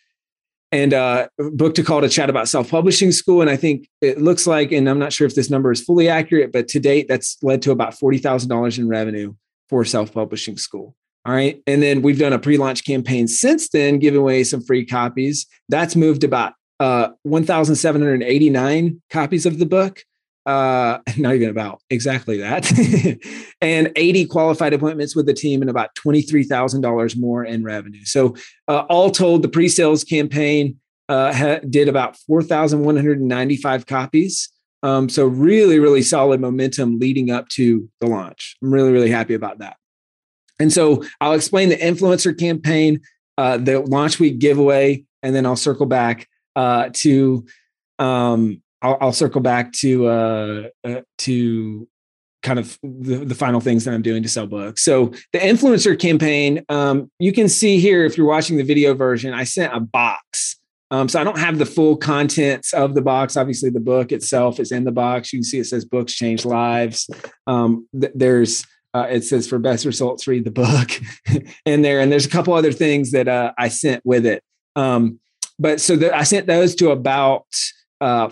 and 0.73 0.95
uh, 0.95 1.27
booked 1.55 1.81
a 1.81 1.83
call 1.83 2.01
to 2.01 2.09
chat 2.09 2.31
about 2.31 2.49
self-publishing 2.49 3.11
school. 3.11 3.41
And 3.41 3.51
I 3.51 3.57
think 3.57 3.89
it 4.01 4.21
looks 4.21 4.47
like, 4.47 4.71
and 4.71 4.89
I'm 4.89 5.01
not 5.01 5.13
sure 5.13 5.27
if 5.27 5.35
this 5.35 5.51
number 5.51 5.73
is 5.73 5.83
fully 5.83 6.09
accurate, 6.09 6.53
but 6.53 6.69
to 6.69 6.79
date, 6.79 7.09
that's 7.09 7.37
led 7.43 7.63
to 7.63 7.73
about 7.73 7.99
forty 7.99 8.19
thousand 8.19 8.51
dollars 8.51 8.79
in 8.79 8.89
revenue 8.89 9.35
for 9.69 9.85
self-publishing 9.85 10.59
school. 10.59 10.95
All 11.27 11.35
right. 11.35 11.63
And 11.67 11.83
then 11.83 12.03
we've 12.03 12.19
done 12.19 12.33
a 12.33 12.39
pre 12.39 12.57
launch 12.57 12.85
campaign 12.85 13.29
since 13.29 13.69
then, 13.69 13.99
giving 13.99 14.21
away 14.21 14.43
some 14.45 14.63
free 14.63 14.87
copies. 14.87 15.47
That's 15.69 15.95
moved 15.95 16.25
about 16.25 16.55
uh, 16.79 17.09
1,789 17.25 19.03
copies 19.11 19.47
of 19.47 19.59
the 19.59 19.67
book. 19.67 20.03
Uh, 20.47 20.99
not 21.19 21.35
even 21.35 21.51
about 21.51 21.83
exactly 21.91 22.39
that. 22.39 22.71
and 23.61 23.93
80 23.95 24.27
qualified 24.27 24.73
appointments 24.73 25.15
with 25.15 25.27
the 25.27 25.35
team 25.35 25.61
and 25.61 25.71
about 25.71 25.91
$23,000 25.95 27.19
more 27.19 27.45
in 27.45 27.63
revenue. 27.63 28.05
So, 28.05 28.35
uh, 28.67 28.85
all 28.89 29.11
told, 29.11 29.43
the 29.43 29.49
pre 29.49 29.69
sales 29.69 30.05
campaign 30.05 30.81
uh, 31.11 31.35
ha- 31.35 31.61
did 31.69 31.89
about 31.89 32.17
4,195 32.17 33.87
copies. 33.87 34.49
Um, 34.83 35.11
so, 35.11 35.27
really, 35.27 35.79
really 35.79 36.01
solid 36.01 36.41
momentum 36.41 36.99
leading 36.99 37.31
up 37.31 37.49
to 37.51 37.87
the 38.01 38.07
launch. 38.07 38.57
I'm 38.63 38.73
really, 38.73 38.93
really 38.93 39.11
happy 39.11 39.35
about 39.35 39.59
that. 39.59 39.77
And 40.61 40.73
so 40.73 41.03
I'll 41.21 41.33
explain 41.33 41.71
the 41.71 41.77
influencer 41.77 42.39
campaign, 42.39 43.01
uh, 43.39 43.57
the 43.57 43.81
launch 43.81 44.21
week 44.21 44.39
giveaway, 44.39 45.05
and 45.23 45.35
then 45.35 45.47
I'll 45.47 45.57
circle 45.57 45.87
back 45.87 46.29
uh, 46.55 46.91
to 46.95 47.45
um, 47.99 48.63
I'll, 48.83 48.99
I'll, 49.01 49.13
circle 49.13 49.41
back 49.41 49.73
to 49.73 50.07
uh, 50.07 50.69
uh, 50.85 51.01
to 51.19 51.89
kind 52.43 52.59
of 52.59 52.79
the, 52.83 53.17
the, 53.17 53.35
final 53.35 53.61
things 53.61 53.85
that 53.85 53.93
I'm 53.93 54.01
doing 54.01 54.23
to 54.23 54.29
sell 54.29 54.47
books. 54.47 54.83
So 54.83 55.13
the 55.35 55.39
influencer 55.39 55.99
campaign, 55.99 56.65
um, 56.71 57.11
you 57.19 57.33
can 57.33 57.49
see 57.49 57.79
here 57.79 58.05
if 58.07 58.17
you're 58.17 58.27
watching 58.27 58.57
the 58.57 58.63
video 58.63 58.95
version, 58.95 59.35
I 59.35 59.45
sent 59.45 59.75
a 59.75 59.81
box. 59.81 60.57
Um, 60.91 61.09
so 61.09 61.21
I 61.21 61.25
don't 61.25 61.39
have 61.39 61.59
the 61.59 61.67
full 61.67 61.97
contents 61.97 62.73
of 62.73 62.95
the 62.95 63.03
box. 63.03 63.37
Obviously, 63.37 63.71
the 63.71 63.81
book 63.81 64.11
itself 64.11 64.59
is 64.59 64.73
in 64.73 64.85
the 64.85 64.93
box. 64.93 65.33
You 65.33 65.39
can 65.39 65.45
see 65.45 65.59
it 65.59 65.67
says 65.67 65.85
"Books 65.85 66.15
Change 66.15 66.45
Lives." 66.45 67.09
Um, 67.47 67.87
th- 67.99 68.13
there's 68.15 68.67
uh, 68.95 69.07
it 69.09 69.23
says 69.23 69.47
for 69.47 69.59
best 69.59 69.85
results, 69.85 70.27
read 70.27 70.45
the 70.45 70.51
book 70.51 70.91
in 71.65 71.83
there. 71.83 72.01
And 72.01 72.11
there's 72.11 72.27
a 72.27 72.31
couple 72.31 72.55
other 72.55 72.73
things 72.73 73.13
that 73.13 73.29
uh, 73.29 73.53
I 73.59 73.69
sent 73.69 74.05
with 74.05 74.27
it. 74.27 74.43
Um, 74.77 75.21
but 75.59 75.81
so 75.81 75.97
the, 75.97 76.15
I 76.15 76.23
sent 76.23 76.47
those 76.47 76.75
to 76.77 76.91
about 76.91 77.47
uh, 78.01 78.31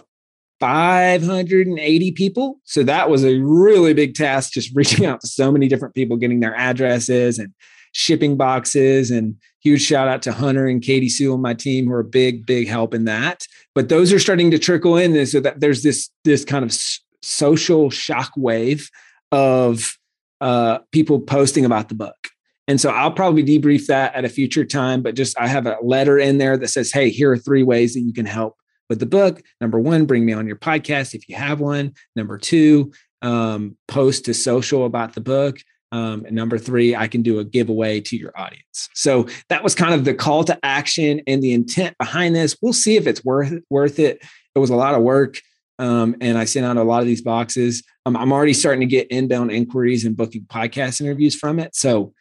580 0.60 2.12
people. 2.12 2.60
So 2.64 2.82
that 2.82 3.10
was 3.10 3.24
a 3.24 3.38
really 3.38 3.94
big 3.94 4.14
task, 4.14 4.52
just 4.52 4.72
reaching 4.74 5.06
out 5.06 5.20
to 5.20 5.26
so 5.26 5.52
many 5.52 5.68
different 5.68 5.94
people, 5.94 6.16
getting 6.16 6.40
their 6.40 6.54
addresses 6.54 7.38
and 7.38 7.52
shipping 7.92 8.36
boxes. 8.36 9.10
And 9.10 9.36
huge 9.62 9.82
shout 9.82 10.08
out 10.08 10.22
to 10.22 10.32
Hunter 10.32 10.66
and 10.66 10.82
Katie 10.82 11.08
Sue 11.08 11.32
on 11.32 11.40
my 11.40 11.54
team 11.54 11.86
who 11.86 11.92
are 11.92 12.00
a 12.00 12.04
big, 12.04 12.46
big 12.46 12.68
help 12.68 12.94
in 12.94 13.04
that. 13.04 13.46
But 13.74 13.88
those 13.88 14.12
are 14.12 14.18
starting 14.18 14.50
to 14.50 14.58
trickle 14.58 14.96
in, 14.96 15.16
And 15.16 15.28
so 15.28 15.40
that 15.40 15.60
there's 15.60 15.82
this 15.82 16.10
this 16.24 16.44
kind 16.44 16.64
of 16.64 16.76
social 17.22 17.90
shock 17.90 18.32
wave 18.36 18.90
of 19.30 19.97
uh, 20.40 20.78
people 20.92 21.20
posting 21.20 21.64
about 21.64 21.88
the 21.88 21.94
book. 21.94 22.28
And 22.66 22.80
so 22.80 22.90
I'll 22.90 23.10
probably 23.10 23.42
debrief 23.42 23.86
that 23.86 24.14
at 24.14 24.26
a 24.26 24.28
future 24.28 24.64
time, 24.64 25.02
but 25.02 25.14
just 25.14 25.38
I 25.38 25.48
have 25.48 25.66
a 25.66 25.78
letter 25.82 26.18
in 26.18 26.38
there 26.38 26.56
that 26.58 26.68
says, 26.68 26.92
hey, 26.92 27.08
here 27.08 27.32
are 27.32 27.38
three 27.38 27.62
ways 27.62 27.94
that 27.94 28.00
you 28.00 28.12
can 28.12 28.26
help 28.26 28.56
with 28.90 29.00
the 29.00 29.06
book. 29.06 29.42
Number 29.60 29.80
one, 29.80 30.04
bring 30.04 30.26
me 30.26 30.34
on 30.34 30.46
your 30.46 30.56
podcast 30.56 31.14
if 31.14 31.28
you 31.28 31.36
have 31.36 31.60
one. 31.60 31.94
Number 32.14 32.36
two, 32.36 32.92
um, 33.22 33.76
post 33.88 34.26
to 34.26 34.34
social 34.34 34.84
about 34.84 35.14
the 35.14 35.20
book. 35.20 35.60
Um, 35.90 36.26
and 36.26 36.36
number 36.36 36.58
three, 36.58 36.94
I 36.94 37.08
can 37.08 37.22
do 37.22 37.38
a 37.38 37.44
giveaway 37.44 38.00
to 38.02 38.16
your 38.16 38.32
audience. 38.36 38.90
So 38.94 39.26
that 39.48 39.64
was 39.64 39.74
kind 39.74 39.94
of 39.94 40.04
the 40.04 40.14
call 40.14 40.44
to 40.44 40.58
action 40.62 41.22
and 41.26 41.42
the 41.42 41.54
intent 41.54 41.96
behind 41.98 42.36
this. 42.36 42.56
We'll 42.60 42.74
see 42.74 42.96
if 42.96 43.06
it's 43.06 43.24
worth 43.24 43.54
worth 43.70 43.98
it. 43.98 44.22
It 44.54 44.58
was 44.58 44.70
a 44.70 44.76
lot 44.76 44.94
of 44.94 45.02
work, 45.02 45.40
um, 45.78 46.16
and 46.20 46.36
I 46.36 46.44
sent 46.44 46.66
out 46.66 46.76
a 46.76 46.82
lot 46.82 47.00
of 47.00 47.06
these 47.06 47.22
boxes. 47.22 47.82
Um, 48.08 48.16
I'm 48.16 48.32
already 48.32 48.54
starting 48.54 48.80
to 48.80 48.86
get 48.86 49.06
inbound 49.08 49.52
inquiries 49.52 50.06
and 50.06 50.16
booking 50.16 50.44
podcast 50.44 51.02
interviews 51.02 51.34
from 51.34 51.58
it. 51.58 51.76
So, 51.76 52.14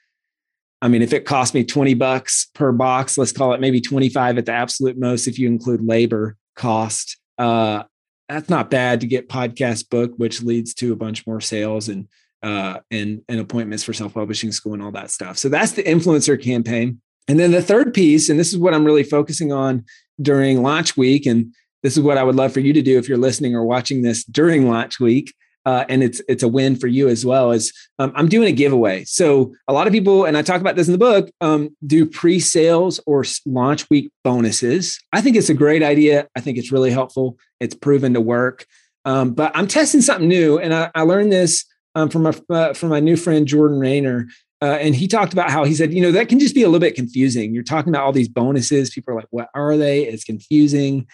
I 0.82 0.90
mean, 0.90 1.02
if 1.02 1.14
it 1.14 1.24
costs 1.26 1.54
me 1.54 1.64
20 1.64 1.94
bucks 1.94 2.50
per 2.54 2.74
box, 2.74 3.18
let's 3.18 3.32
call 3.32 3.54
it 3.54 3.62
maybe 3.62 3.80
25 3.80 4.38
at 4.38 4.46
the 4.46 4.52
absolute 4.52 4.98
most, 4.98 5.28
if 5.28 5.40
you 5.40 5.48
include 5.48 5.82
labor 5.82 6.36
cost. 6.58 7.18
Uh, 7.38 7.84
that's 8.28 8.50
not 8.50 8.70
bad 8.70 9.00
to 9.00 9.08
get 9.08 9.30
podcast 9.30 9.90
book, 9.90 10.12
which 10.18 10.44
leads 10.44 10.74
to 10.76 10.92
a 10.92 10.96
bunch 10.98 11.26
more 11.26 11.40
sales 11.40 11.88
and 11.88 12.10
uh, 12.44 12.80
and 12.92 13.22
and 13.30 13.40
appointments 13.40 13.84
for 13.84 13.94
self 13.94 14.14
publishing 14.14 14.52
school 14.52 14.74
and 14.74 14.84
all 14.84 14.92
that 14.92 15.10
stuff. 15.10 15.38
So 15.38 15.48
that's 15.48 15.72
the 15.72 15.84
influencer 15.84 16.42
campaign. 16.42 17.02
And 17.30 17.40
then 17.40 17.52
the 17.52 17.62
third 17.62 17.94
piece, 17.94 18.30
and 18.30 18.38
this 18.38 18.52
is 18.52 18.58
what 18.58 18.74
I'm 18.74 18.86
really 18.86 19.04
focusing 19.04 19.54
on 19.54 19.86
during 20.22 20.62
launch 20.62 20.98
week, 20.98 21.26
and 21.26 21.54
this 21.82 21.96
is 21.96 22.04
what 22.04 22.18
I 22.18 22.24
would 22.24 22.36
love 22.36 22.52
for 22.52 22.60
you 22.60 22.74
to 22.74 22.82
do 22.82 22.98
if 22.98 23.08
you're 23.08 23.18
listening 23.18 23.56
or 23.56 23.64
watching 23.64 24.02
this 24.02 24.26
during 24.26 24.70
launch 24.70 25.00
week. 25.00 25.34
Uh, 25.68 25.84
and 25.90 26.02
it's 26.02 26.22
it's 26.30 26.44
a 26.44 26.48
win 26.48 26.78
for 26.78 26.88
you 26.88 27.10
as 27.10 27.26
well 27.26 27.52
as 27.52 27.74
um, 28.00 28.14
I'm 28.16 28.30
doing 28.30 28.48
a 28.48 28.54
giveaway. 28.54 29.04
So 29.04 29.54
a 29.68 29.74
lot 29.74 29.86
of 29.86 29.92
people, 29.92 30.24
and 30.24 30.38
I 30.38 30.42
talk 30.42 30.62
about 30.62 30.78
this 30.78 30.88
in 30.88 30.94
the 30.94 30.98
book, 30.98 31.30
um, 31.42 31.76
do 31.86 32.06
pre-sales 32.06 33.02
or 33.06 33.26
launch 33.46 33.90
week 33.90 34.10
bonuses. 34.24 34.98
I 35.12 35.20
think 35.20 35.36
it's 35.36 35.50
a 35.50 35.54
great 35.54 35.84
idea. 35.84 36.30
I 36.38 36.40
think 36.40 36.58
it's 36.58 36.72
really 36.72 36.90
helpful. 36.90 37.38
It's 37.60 37.76
proven 37.76 38.14
to 38.14 38.22
work. 38.22 38.66
Um, 39.04 39.34
but 39.34 39.52
I'm 39.56 39.68
testing 39.68 40.00
something 40.00 40.30
new, 40.30 40.58
and 40.58 40.74
I, 40.74 40.90
I 40.96 41.02
learned 41.02 41.34
this 41.34 41.66
um, 41.96 42.08
from 42.08 42.24
my 42.24 42.34
uh, 42.50 42.74
from 42.74 42.88
my 42.88 43.02
new 43.02 43.18
friend 43.18 43.46
Jordan 43.46 43.78
Raynor. 43.78 44.30
Uh, 44.62 44.78
and 44.80 44.96
he 44.96 45.06
talked 45.06 45.34
about 45.34 45.52
how 45.52 45.66
he 45.66 45.76
said, 45.76 45.94
you 45.94 46.02
know, 46.02 46.14
that 46.14 46.30
can 46.30 46.40
just 46.40 46.56
be 46.56 46.64
a 46.64 46.68
little 46.68 46.80
bit 46.80 46.96
confusing. 46.96 47.54
You're 47.54 47.64
talking 47.64 47.94
about 47.94 48.04
all 48.04 48.14
these 48.14 48.30
bonuses. 48.30 48.90
People 48.90 49.14
are 49.14 49.18
like, 49.18 49.28
what 49.32 49.50
are 49.54 49.76
they? 49.76 50.04
It's 50.04 50.24
confusing. 50.24 51.08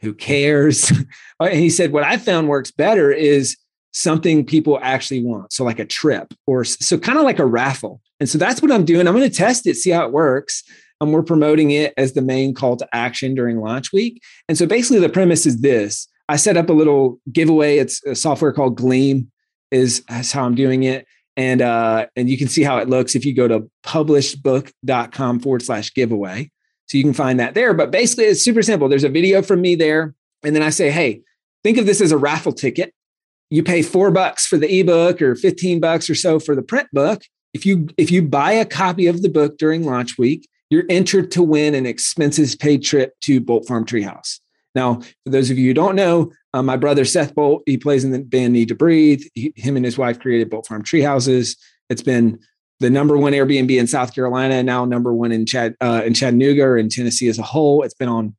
Who 0.00 0.14
cares? 0.14 0.92
and 1.40 1.54
he 1.54 1.70
said, 1.70 1.92
what 1.92 2.02
I 2.02 2.16
found 2.16 2.48
works 2.48 2.72
better 2.72 3.12
is 3.12 3.56
something 3.92 4.44
people 4.44 4.78
actually 4.82 5.24
want. 5.24 5.52
So, 5.52 5.64
like 5.64 5.78
a 5.78 5.84
trip 5.84 6.32
or 6.46 6.64
so 6.64 6.98
kind 6.98 7.18
of 7.18 7.24
like 7.24 7.38
a 7.38 7.46
raffle. 7.46 8.00
And 8.18 8.28
so 8.28 8.38
that's 8.38 8.60
what 8.62 8.70
I'm 8.70 8.84
doing. 8.84 9.08
I'm 9.08 9.14
going 9.14 9.28
to 9.28 9.34
test 9.34 9.66
it, 9.66 9.76
see 9.76 9.90
how 9.90 10.04
it 10.04 10.12
works. 10.12 10.62
And 11.00 11.12
we're 11.12 11.22
promoting 11.22 11.70
it 11.70 11.94
as 11.96 12.12
the 12.12 12.20
main 12.20 12.54
call 12.54 12.76
to 12.76 12.88
action 12.92 13.34
during 13.34 13.58
launch 13.58 13.92
week. 13.92 14.22
And 14.48 14.58
so 14.58 14.66
basically, 14.66 15.00
the 15.00 15.08
premise 15.08 15.46
is 15.46 15.60
this 15.60 16.06
I 16.28 16.36
set 16.36 16.56
up 16.56 16.68
a 16.68 16.74
little 16.74 17.18
giveaway. 17.32 17.78
It's 17.78 18.04
a 18.04 18.14
software 18.14 18.52
called 18.52 18.76
Gleam 18.76 19.30
is, 19.70 20.04
is 20.10 20.30
how 20.30 20.44
I'm 20.44 20.54
doing 20.54 20.84
it. 20.84 21.06
And 21.36 21.62
uh, 21.62 22.06
and 22.16 22.28
you 22.28 22.36
can 22.36 22.48
see 22.48 22.62
how 22.62 22.78
it 22.78 22.88
looks 22.88 23.14
if 23.14 23.24
you 23.24 23.34
go 23.34 23.48
to 23.48 23.70
publishedbook.com 23.84 25.40
forward 25.40 25.62
slash 25.62 25.94
giveaway. 25.94 26.50
So 26.86 26.98
you 26.98 27.04
can 27.04 27.14
find 27.14 27.40
that 27.40 27.54
there. 27.54 27.72
But 27.72 27.90
basically, 27.90 28.24
it's 28.24 28.44
super 28.44 28.62
simple. 28.62 28.88
There's 28.88 29.04
a 29.04 29.08
video 29.08 29.42
from 29.42 29.60
me 29.60 29.74
there. 29.74 30.14
And 30.42 30.54
then 30.54 30.62
I 30.62 30.70
say, 30.70 30.90
hey, 30.90 31.22
think 31.62 31.78
of 31.78 31.86
this 31.86 32.00
as 32.00 32.12
a 32.12 32.18
raffle 32.18 32.52
ticket. 32.52 32.92
You 33.50 33.62
pay 33.62 33.82
four 33.82 34.10
bucks 34.10 34.46
for 34.46 34.56
the 34.56 34.80
ebook 34.80 35.20
or 35.20 35.34
15 35.34 35.80
bucks 35.80 36.08
or 36.08 36.14
so 36.14 36.38
for 36.38 36.54
the 36.54 36.62
print 36.62 36.88
book. 36.92 37.22
If 37.52 37.66
you 37.66 37.88
if 37.96 38.10
you 38.10 38.22
buy 38.22 38.52
a 38.52 38.64
copy 38.64 39.08
of 39.08 39.22
the 39.22 39.28
book 39.28 39.58
during 39.58 39.84
launch 39.84 40.16
week, 40.16 40.48
you're 40.70 40.84
entered 40.88 41.32
to 41.32 41.42
win 41.42 41.74
an 41.74 41.84
expenses 41.84 42.54
paid 42.54 42.84
trip 42.84 43.18
to 43.22 43.40
Bolt 43.40 43.66
Farm 43.66 43.84
Treehouse. 43.84 44.38
Now, 44.76 45.00
for 45.00 45.30
those 45.30 45.50
of 45.50 45.58
you 45.58 45.66
who 45.66 45.74
don't 45.74 45.96
know, 45.96 46.30
uh, 46.54 46.62
my 46.62 46.76
brother 46.76 47.04
Seth 47.04 47.34
Bolt, 47.34 47.64
he 47.66 47.76
plays 47.76 48.04
in 48.04 48.12
the 48.12 48.20
band 48.20 48.52
Need 48.52 48.68
to 48.68 48.76
Breathe. 48.76 49.22
He, 49.34 49.52
him 49.56 49.74
and 49.76 49.84
his 49.84 49.98
wife 49.98 50.20
created 50.20 50.48
Bolt 50.48 50.68
Farm 50.68 50.84
treehouses 50.84 51.56
It's 51.88 52.02
been 52.02 52.38
the 52.78 52.88
number 52.88 53.16
one 53.16 53.32
Airbnb 53.32 53.76
in 53.76 53.86
South 53.86 54.14
Carolina, 54.14 54.62
now 54.62 54.84
number 54.84 55.12
one 55.12 55.32
in 55.32 55.44
Chad 55.44 55.76
uh, 55.80 56.02
in 56.04 56.14
Chattanooga 56.14 56.62
or 56.62 56.78
in 56.78 56.88
Tennessee 56.88 57.28
as 57.28 57.38
a 57.38 57.42
whole. 57.42 57.82
It's 57.82 57.94
been 57.94 58.08
on 58.08 58.34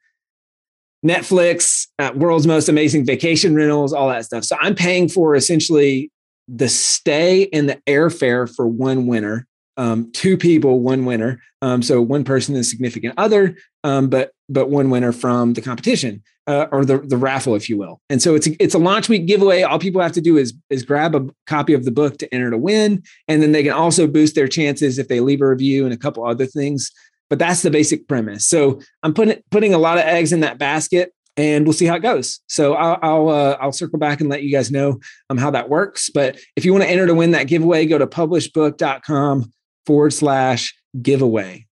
Netflix, 1.06 1.88
uh, 2.00 2.12
world's 2.16 2.48
most 2.48 2.70
amazing 2.70 3.06
vacation 3.06 3.56
rentals, 3.56 3.94
all 3.94 4.10
that 4.10 4.26
stuff. 4.26 4.44
So 4.44 4.56
I'm 4.62 4.76
paying 4.76 5.10
for 5.10 5.36
essentially 5.36 6.12
the 6.48 6.70
stay 6.70 7.48
and 7.54 7.70
the 7.70 7.80
airfare 7.88 8.54
for 8.54 8.68
one 8.68 9.08
winter 9.08 9.48
um, 9.78 10.12
two 10.12 10.38
people, 10.38 10.80
one 10.80 11.06
winner. 11.06 11.42
Um, 11.62 11.82
so 11.82 12.02
one 12.02 12.24
person 12.24 12.56
is 12.56 12.70
significant 12.70 13.14
other, 13.18 13.56
um, 13.84 14.10
but 14.10 14.32
but 14.50 14.70
one 14.70 14.90
winner 14.90 15.12
from 15.12 15.54
the 15.54 15.62
competition 15.62 16.22
uh, 16.48 16.68
or 16.72 16.84
the 16.84 17.00
the 17.00 17.18
raffle, 17.18 17.56
if 17.56 17.70
you 17.70 17.78
will. 17.78 18.00
And 18.10 18.22
so 18.22 18.36
it's 18.36 18.48
a, 18.48 18.62
it's 18.62 18.76
a 18.76 18.80
launch 18.80 19.10
week 19.10 19.26
giveaway. 19.26 19.62
All 19.64 19.80
people 19.80 20.02
have 20.02 20.12
to 20.14 20.22
do 20.22 20.38
is 20.38 20.54
is 20.70 20.84
grab 20.84 21.16
a 21.16 21.28
copy 21.48 21.74
of 21.74 21.86
the 21.86 21.92
book 21.92 22.18
to 22.20 22.34
enter 22.34 22.52
to 22.52 22.58
win, 22.58 23.02
and 23.28 23.42
then 23.42 23.54
they 23.54 23.64
can 23.64 23.74
also 23.74 24.08
boost 24.08 24.36
their 24.36 24.48
chances 24.48 25.00
if 25.00 25.08
they 25.08 25.20
leave 25.20 25.42
a 25.42 25.48
review 25.48 25.86
and 25.86 25.94
a 25.94 25.98
couple 25.98 26.26
other 26.26 26.46
things. 26.46 26.92
But 27.32 27.40
that's 27.40 27.62
the 27.62 27.72
basic 27.72 28.10
premise. 28.10 28.46
So 28.46 28.82
I'm 29.04 29.14
putting 29.14 29.42
putting 29.52 29.74
a 29.74 29.78
lot 29.78 29.98
of 29.98 30.04
eggs 30.04 30.34
in 30.34 30.42
that 30.42 30.58
basket 30.58 31.14
and 31.38 31.66
we'll 31.66 31.72
see 31.72 31.86
how 31.86 31.96
it 31.96 32.02
goes. 32.02 32.42
So 32.48 32.74
I'll 32.74 33.00
I'll, 33.02 33.30
uh, 33.30 33.58
I'll 33.62 33.72
circle 33.72 33.98
back 33.98 34.20
and 34.20 34.30
let 34.30 34.44
you 34.44 34.52
guys 34.52 34.70
know 34.70 35.00
um, 35.30 35.38
how 35.38 35.50
that 35.52 35.70
works. 35.70 36.10
But 36.10 36.38
if 36.58 36.66
you 36.66 36.74
want 36.74 36.84
to 36.84 36.90
enter 36.90 37.08
to 37.08 37.16
win 37.16 37.32
that 37.32 37.48
giveaway, 37.48 37.86
go 37.86 37.98
to 37.98 38.06
publishedbook.com 38.06 39.50
forward 39.86 40.12
slash 40.12 40.76
giveaway. 41.02 41.68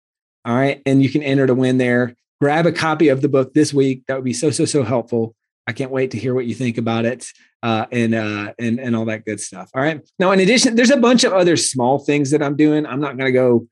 All 0.46 0.56
right. 0.56 0.82
And 0.86 1.04
you 1.04 1.10
can 1.10 1.24
enter 1.24 1.46
to 1.46 1.54
win 1.54 1.78
there. 1.78 2.16
Grab 2.40 2.66
a 2.66 2.72
copy 2.72 3.10
of 3.10 3.22
the 3.22 3.28
book 3.28 3.54
this 3.54 3.74
week. 3.74 4.04
That 4.08 4.16
would 4.16 4.24
be 4.24 4.32
so, 4.32 4.52
so, 4.52 4.64
so 4.64 4.84
helpful. 4.84 5.36
I 5.68 5.74
can't 5.74 5.92
wait 5.92 6.12
to 6.12 6.18
hear 6.18 6.34
what 6.34 6.46
you 6.46 6.56
think 6.56 6.78
about 6.78 7.04
it 7.04 7.28
uh, 7.62 7.86
and, 7.92 8.16
uh, 8.16 8.54
and, 8.58 8.80
and 8.80 8.96
all 8.96 9.06
that 9.06 9.26
good 9.26 9.42
stuff. 9.42 9.70
All 9.76 9.82
right. 9.82 10.00
Now, 10.20 10.32
in 10.32 10.40
addition, 10.40 10.76
there's 10.76 10.90
a 10.90 10.96
bunch 10.96 11.26
of 11.26 11.34
other 11.34 11.58
small 11.58 12.00
things 12.00 12.32
that 12.32 12.42
I'm 12.42 12.56
doing. 12.56 12.86
I'm 12.86 13.02
not 13.02 13.18
going 13.18 13.28
to 13.28 13.34
go 13.34 13.68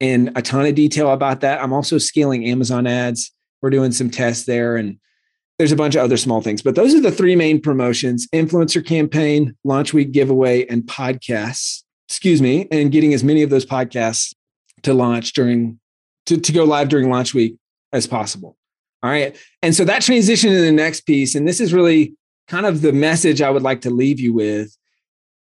in 0.00 0.32
a 0.34 0.42
ton 0.42 0.66
of 0.66 0.74
detail 0.74 1.12
about 1.12 1.40
that. 1.42 1.62
I'm 1.62 1.72
also 1.72 1.98
scaling 1.98 2.46
Amazon 2.46 2.86
ads. 2.86 3.30
We're 3.62 3.70
doing 3.70 3.92
some 3.92 4.10
tests 4.10 4.46
there 4.46 4.76
and 4.76 4.98
there's 5.58 5.72
a 5.72 5.76
bunch 5.76 5.94
of 5.94 6.02
other 6.02 6.16
small 6.16 6.40
things, 6.40 6.62
but 6.62 6.74
those 6.74 6.94
are 6.94 7.00
the 7.00 7.12
three 7.12 7.36
main 7.36 7.60
promotions 7.60 8.26
influencer 8.34 8.84
campaign, 8.84 9.54
launch 9.62 9.92
week 9.92 10.10
giveaway, 10.10 10.66
and 10.66 10.84
podcasts 10.84 11.82
excuse 12.10 12.42
me, 12.42 12.66
and 12.72 12.90
getting 12.90 13.14
as 13.14 13.22
many 13.22 13.40
of 13.44 13.50
those 13.50 13.64
podcasts 13.64 14.34
to 14.82 14.92
launch 14.92 15.32
during 15.32 15.78
to, 16.26 16.36
to 16.36 16.52
go 16.52 16.64
live 16.64 16.88
during 16.88 17.08
launch 17.08 17.34
week 17.34 17.56
as 17.92 18.08
possible. 18.08 18.56
All 19.02 19.10
right. 19.10 19.36
And 19.62 19.74
so 19.74 19.84
that 19.84 20.02
transition 20.02 20.50
to 20.50 20.60
the 20.60 20.72
next 20.72 21.02
piece, 21.02 21.36
and 21.36 21.46
this 21.46 21.60
is 21.60 21.72
really 21.72 22.14
kind 22.48 22.66
of 22.66 22.82
the 22.82 22.92
message 22.92 23.40
I 23.40 23.48
would 23.48 23.62
like 23.62 23.82
to 23.82 23.90
leave 23.90 24.18
you 24.18 24.34
with, 24.34 24.76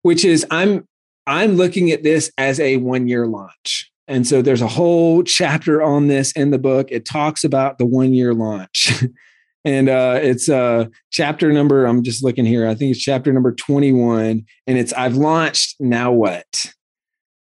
which 0.02 0.26
is 0.26 0.46
I'm 0.50 0.86
I'm 1.26 1.54
looking 1.54 1.90
at 1.90 2.02
this 2.02 2.30
as 2.36 2.60
a 2.60 2.76
one 2.76 3.08
year 3.08 3.26
launch. 3.26 3.87
And 4.08 4.26
so 4.26 4.40
there's 4.40 4.62
a 4.62 4.66
whole 4.66 5.22
chapter 5.22 5.82
on 5.82 6.08
this 6.08 6.32
in 6.32 6.50
the 6.50 6.58
book. 6.58 6.88
It 6.90 7.04
talks 7.04 7.44
about 7.44 7.76
the 7.76 7.86
one 7.86 8.14
year 8.14 8.32
launch. 8.32 9.04
and 9.64 9.90
uh, 9.90 10.18
it's 10.22 10.48
uh, 10.48 10.86
chapter 11.10 11.52
number. 11.52 11.84
I'm 11.84 12.02
just 12.02 12.24
looking 12.24 12.46
here. 12.46 12.66
I 12.66 12.74
think 12.74 12.92
it's 12.92 13.04
chapter 13.04 13.32
number 13.32 13.52
21, 13.52 14.44
and 14.66 14.78
it's 14.78 14.94
I've 14.94 15.16
launched. 15.16 15.76
Now 15.78 16.10
what? 16.10 16.72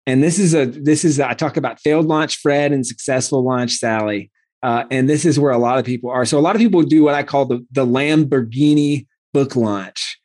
And 0.07 0.22
this 0.22 0.38
is 0.38 0.55
a 0.55 0.66
this 0.66 1.05
is 1.05 1.18
I 1.20 1.35
talk 1.35 1.57
about 1.57 1.81
failed 1.81 2.07
launch 2.07 2.37
Fred 2.37 2.72
and 2.72 2.87
successful 2.87 3.44
launch 3.44 3.72
Sally, 3.72 4.31
uh, 4.62 4.85
and 4.90 5.09
this 5.09 5.25
is 5.25 5.38
where 5.38 5.53
a 5.53 5.59
lot 5.59 5.79
of 5.79 5.85
people 5.85 6.11
are. 6.11 6.25
So 6.25 6.38
a 6.38 6.40
lot 6.40 6.55
of 6.55 6.61
people 6.61 6.83
do 6.83 7.03
what 7.03 7.14
I 7.14 7.25
call 7.25 7.44
the 7.46 7.66
the 7.72 7.87
Lamborghini 7.87 9.07
book 9.33 9.57
launch. 9.57 10.20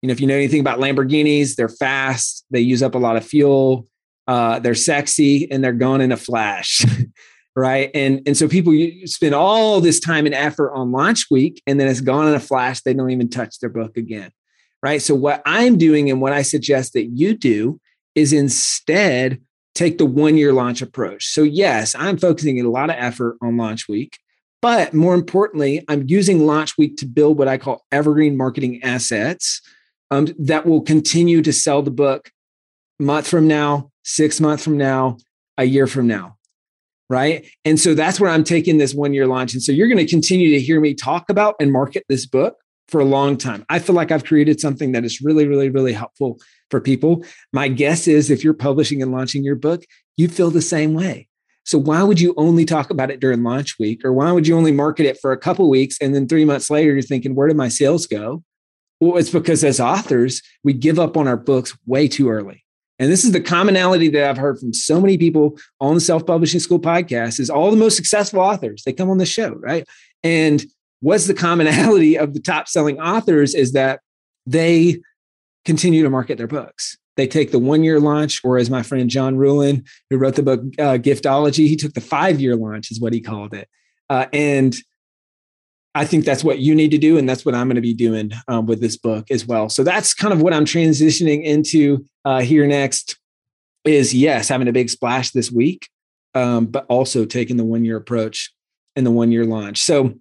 You 0.00 0.08
know, 0.08 0.12
if 0.12 0.20
you 0.20 0.26
know 0.26 0.34
anything 0.34 0.60
about 0.60 0.78
Lamborghinis, 0.78 1.54
they're 1.54 1.68
fast. 1.68 2.44
They 2.50 2.60
use 2.60 2.82
up 2.82 2.94
a 2.94 2.98
lot 2.98 3.16
of 3.16 3.24
fuel. 3.24 3.86
Uh, 4.26 4.58
they're 4.58 4.74
sexy 4.74 5.50
and 5.50 5.62
they're 5.62 5.72
gone 5.72 6.00
in 6.00 6.12
a 6.12 6.16
flash. 6.16 6.84
right? 7.56 7.90
And 7.94 8.22
and 8.26 8.36
so 8.36 8.48
people 8.48 8.72
spend 9.04 9.34
all 9.34 9.80
this 9.80 10.00
time 10.00 10.26
and 10.26 10.34
effort 10.34 10.72
on 10.72 10.92
launch 10.92 11.26
week, 11.30 11.62
and 11.66 11.78
then 11.78 11.88
it's 11.88 12.00
gone 12.00 12.28
in 12.28 12.34
a 12.34 12.40
flash. 12.40 12.80
They 12.80 12.94
don't 12.94 13.10
even 13.10 13.28
touch 13.28 13.58
their 13.58 13.70
book 13.70 13.96
again, 13.96 14.30
right? 14.82 15.02
So 15.02 15.14
what 15.14 15.42
I'm 15.44 15.76
doing 15.76 16.10
and 16.10 16.20
what 16.20 16.32
I 16.32 16.42
suggest 16.42 16.94
that 16.94 17.06
you 17.06 17.36
do 17.36 17.80
is 18.14 18.32
instead 18.32 19.40
take 19.74 19.98
the 19.98 20.06
one 20.06 20.36
year 20.36 20.52
launch 20.52 20.82
approach. 20.82 21.26
So 21.26 21.42
yes, 21.42 21.94
I'm 21.94 22.16
focusing 22.16 22.60
a 22.60 22.68
lot 22.68 22.90
of 22.90 22.96
effort 22.98 23.36
on 23.42 23.56
launch 23.56 23.88
week. 23.88 24.18
But 24.60 24.94
more 24.94 25.14
importantly, 25.14 25.84
I'm 25.88 26.04
using 26.06 26.46
Launch 26.46 26.78
Week 26.78 26.96
to 26.98 27.06
build 27.06 27.36
what 27.36 27.48
I 27.48 27.58
call 27.58 27.84
evergreen 27.90 28.36
marketing 28.36 28.80
assets 28.84 29.60
um, 30.12 30.28
that 30.38 30.66
will 30.66 30.82
continue 30.82 31.42
to 31.42 31.52
sell 31.52 31.82
the 31.82 31.90
book 31.90 32.30
month 33.00 33.26
from 33.26 33.48
now, 33.48 33.90
six 34.02 34.40
months 34.40 34.64
from 34.64 34.76
now, 34.76 35.16
a 35.58 35.64
year 35.64 35.86
from 35.86 36.06
now 36.06 36.36
right? 37.12 37.46
And 37.66 37.78
so 37.78 37.94
that's 37.94 38.18
where 38.18 38.30
I'm 38.30 38.42
taking 38.42 38.78
this 38.78 38.94
one 38.94 39.12
year 39.12 39.26
launch. 39.26 39.52
And 39.52 39.62
so 39.62 39.70
you're 39.70 39.86
going 39.86 39.98
to 39.98 40.06
continue 40.06 40.50
to 40.52 40.58
hear 40.58 40.80
me 40.80 40.94
talk 40.94 41.28
about 41.28 41.54
and 41.60 41.70
market 41.70 42.04
this 42.08 42.24
book 42.24 42.56
for 42.88 43.02
a 43.02 43.04
long 43.04 43.36
time. 43.36 43.66
I 43.68 43.80
feel 43.80 43.94
like 43.94 44.10
I've 44.10 44.24
created 44.24 44.60
something 44.60 44.92
that 44.92 45.04
is 45.04 45.20
really, 45.20 45.46
really, 45.46 45.68
really 45.68 45.92
helpful 45.92 46.40
for 46.70 46.80
people. 46.80 47.22
My 47.52 47.68
guess 47.68 48.08
is 48.08 48.30
if 48.30 48.42
you're 48.42 48.54
publishing 48.54 49.02
and 49.02 49.12
launching 49.12 49.44
your 49.44 49.56
book, 49.56 49.84
you 50.16 50.26
feel 50.26 50.50
the 50.50 50.62
same 50.62 50.94
way. 50.94 51.28
So 51.64 51.76
why 51.76 52.02
would 52.02 52.18
you 52.18 52.32
only 52.38 52.64
talk 52.64 52.88
about 52.88 53.10
it 53.10 53.20
during 53.20 53.42
launch 53.42 53.78
week 53.78 54.04
or 54.06 54.12
why 54.14 54.32
would 54.32 54.48
you 54.48 54.56
only 54.56 54.72
market 54.72 55.04
it 55.04 55.18
for 55.20 55.32
a 55.32 55.38
couple 55.38 55.68
weeks 55.68 55.98
and 56.00 56.14
then 56.14 56.26
3 56.26 56.46
months 56.46 56.70
later 56.70 56.92
you're 56.92 57.02
thinking 57.02 57.34
where 57.34 57.46
did 57.46 57.58
my 57.58 57.68
sales 57.68 58.06
go? 58.06 58.42
Well, 59.00 59.18
it's 59.18 59.30
because 59.30 59.62
as 59.64 59.80
authors, 59.80 60.40
we 60.64 60.72
give 60.72 60.98
up 60.98 61.16
on 61.16 61.28
our 61.28 61.36
books 61.36 61.76
way 61.86 62.08
too 62.08 62.30
early. 62.30 62.61
And 63.02 63.10
this 63.10 63.24
is 63.24 63.32
the 63.32 63.40
commonality 63.40 64.08
that 64.10 64.30
I've 64.30 64.36
heard 64.36 64.60
from 64.60 64.72
so 64.72 65.00
many 65.00 65.18
people 65.18 65.58
on 65.80 65.94
the 65.96 66.00
Self 66.00 66.24
Publishing 66.24 66.60
School 66.60 66.78
podcast 66.78 67.40
is 67.40 67.50
all 67.50 67.72
the 67.72 67.76
most 67.76 67.96
successful 67.96 68.38
authors, 68.38 68.84
they 68.84 68.92
come 68.92 69.10
on 69.10 69.18
the 69.18 69.26
show, 69.26 69.54
right? 69.54 69.84
And 70.22 70.64
what's 71.00 71.26
the 71.26 71.34
commonality 71.34 72.16
of 72.16 72.32
the 72.32 72.38
top 72.38 72.68
selling 72.68 73.00
authors 73.00 73.56
is 73.56 73.72
that 73.72 73.98
they 74.46 75.00
continue 75.64 76.04
to 76.04 76.10
market 76.10 76.38
their 76.38 76.46
books. 76.46 76.96
They 77.16 77.26
take 77.26 77.50
the 77.50 77.58
one 77.58 77.82
year 77.82 77.98
launch, 77.98 78.40
or 78.44 78.56
as 78.56 78.70
my 78.70 78.84
friend 78.84 79.10
John 79.10 79.34
Ruhlin, 79.34 79.84
who 80.08 80.16
wrote 80.16 80.36
the 80.36 80.44
book 80.44 80.60
uh, 80.78 80.96
Giftology, 80.98 81.66
he 81.66 81.74
took 81.74 81.94
the 81.94 82.00
five 82.00 82.40
year 82.40 82.54
launch, 82.54 82.92
is 82.92 83.00
what 83.00 83.12
he 83.12 83.20
called 83.20 83.52
it. 83.52 83.68
Uh, 84.10 84.26
and 84.32 84.76
I 85.94 86.06
think 86.06 86.24
that's 86.24 86.42
what 86.42 86.58
you 86.58 86.74
need 86.74 86.90
to 86.92 86.98
do. 86.98 87.18
And 87.18 87.28
that's 87.28 87.44
what 87.44 87.54
I'm 87.54 87.66
going 87.66 87.76
to 87.76 87.82
be 87.82 87.94
doing 87.94 88.32
um, 88.48 88.66
with 88.66 88.80
this 88.80 88.96
book 88.96 89.30
as 89.30 89.46
well. 89.46 89.68
So 89.68 89.84
that's 89.84 90.14
kind 90.14 90.32
of 90.32 90.40
what 90.40 90.54
I'm 90.54 90.64
transitioning 90.64 91.44
into 91.44 92.04
uh, 92.24 92.40
here 92.40 92.66
next 92.66 93.18
is 93.84 94.14
yes, 94.14 94.48
having 94.48 94.68
a 94.68 94.72
big 94.72 94.88
splash 94.88 95.32
this 95.32 95.50
week, 95.50 95.88
um, 96.34 96.66
but 96.66 96.86
also 96.88 97.24
taking 97.24 97.56
the 97.56 97.64
one 97.64 97.84
year 97.84 97.96
approach 97.96 98.52
and 98.96 99.04
the 99.04 99.10
one 99.10 99.32
year 99.32 99.44
launch. 99.44 99.80
So 99.80 100.14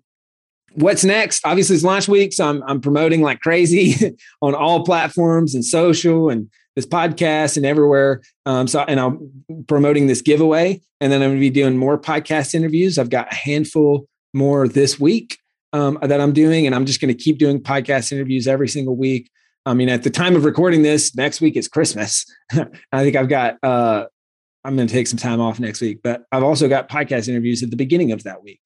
what's 0.74 1.06
next? 1.06 1.46
Obviously, 1.46 1.76
it's 1.76 1.86
launch 1.86 2.08
week. 2.08 2.34
So 2.34 2.50
I'm, 2.50 2.64
I'm 2.64 2.82
promoting 2.82 3.22
like 3.22 3.40
crazy 3.40 4.16
on 4.42 4.56
all 4.56 4.84
platforms 4.84 5.56
and 5.56 5.64
social 5.64 6.30
and 6.30 6.50
this 6.76 6.86
podcast 6.86 7.56
and 7.56 7.66
everywhere. 7.66 8.22
Um, 8.46 8.68
so, 8.68 8.82
and 8.82 9.00
I'm 9.00 9.66
promoting 9.68 10.08
this 10.08 10.22
giveaway. 10.22 10.82
And 11.00 11.12
then 11.12 11.22
I'm 11.22 11.30
going 11.30 11.38
to 11.38 11.42
be 11.42 11.50
doing 11.50 11.78
more 11.78 12.00
podcast 12.00 12.56
interviews. 12.56 12.98
I've 12.98 13.10
got 13.10 13.32
a 13.32 13.36
handful 13.36 14.08
more 14.34 14.68
this 14.68 15.00
week 15.00 15.38
um, 15.74 15.98
that 16.02 16.20
I'm 16.20 16.34
doing, 16.34 16.66
and 16.66 16.76
I'm 16.76 16.86
just 16.86 17.02
going 17.02 17.16
to 17.16 17.24
keep 17.24 17.38
doing 17.38 17.62
podcast 17.62 18.12
interviews 18.12 18.48
every 18.48 18.68
single 18.68 18.96
week. 18.96 19.30
I 19.66 19.74
mean, 19.74 19.90
at 19.90 20.04
the 20.04 20.10
time 20.10 20.36
of 20.36 20.46
recording 20.46 20.82
this, 20.82 21.16
next 21.16 21.40
week 21.42 21.56
is 21.56 21.68
Christmas. 21.68 22.26
I 22.92 23.04
think 23.04 23.16
I've 23.16 23.30
got, 23.30 23.58
uh, 23.64 24.06
I'm 24.64 24.76
going 24.76 24.88
to 24.88 24.94
take 24.94 25.08
some 25.08 25.20
time 25.20 25.40
off 25.40 25.60
next 25.60 25.82
week, 25.82 26.00
but 26.04 26.24
I've 26.32 26.44
also 26.44 26.68
got 26.68 26.90
podcast 26.90 27.28
interviews 27.28 27.62
at 27.62 27.70
the 27.70 27.76
beginning 27.76 28.12
of 28.12 28.24
that 28.24 28.44
week 28.44 28.60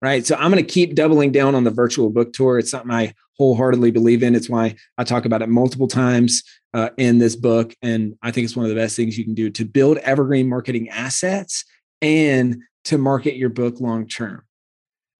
right? 0.00 0.24
So 0.26 0.36
I'm 0.36 0.50
going 0.50 0.64
to 0.64 0.72
keep 0.72 0.94
doubling 0.94 1.32
down 1.32 1.54
on 1.54 1.64
the 1.64 1.70
virtual 1.70 2.10
book 2.10 2.32
tour. 2.32 2.58
It's 2.58 2.70
something 2.70 2.90
I 2.90 3.14
wholeheartedly 3.38 3.90
believe 3.90 4.22
in. 4.22 4.34
It's 4.34 4.48
why 4.48 4.76
I 4.96 5.04
talk 5.04 5.24
about 5.24 5.42
it 5.42 5.48
multiple 5.48 5.88
times 5.88 6.42
uh, 6.74 6.90
in 6.96 7.18
this 7.18 7.36
book. 7.36 7.74
And 7.82 8.16
I 8.22 8.30
think 8.30 8.44
it's 8.44 8.56
one 8.56 8.64
of 8.64 8.70
the 8.70 8.80
best 8.80 8.96
things 8.96 9.18
you 9.18 9.24
can 9.24 9.34
do 9.34 9.50
to 9.50 9.64
build 9.64 9.98
evergreen 9.98 10.48
marketing 10.48 10.88
assets 10.88 11.64
and 12.00 12.58
to 12.84 12.98
market 12.98 13.36
your 13.36 13.48
book 13.48 13.80
long 13.80 14.06
term. 14.06 14.42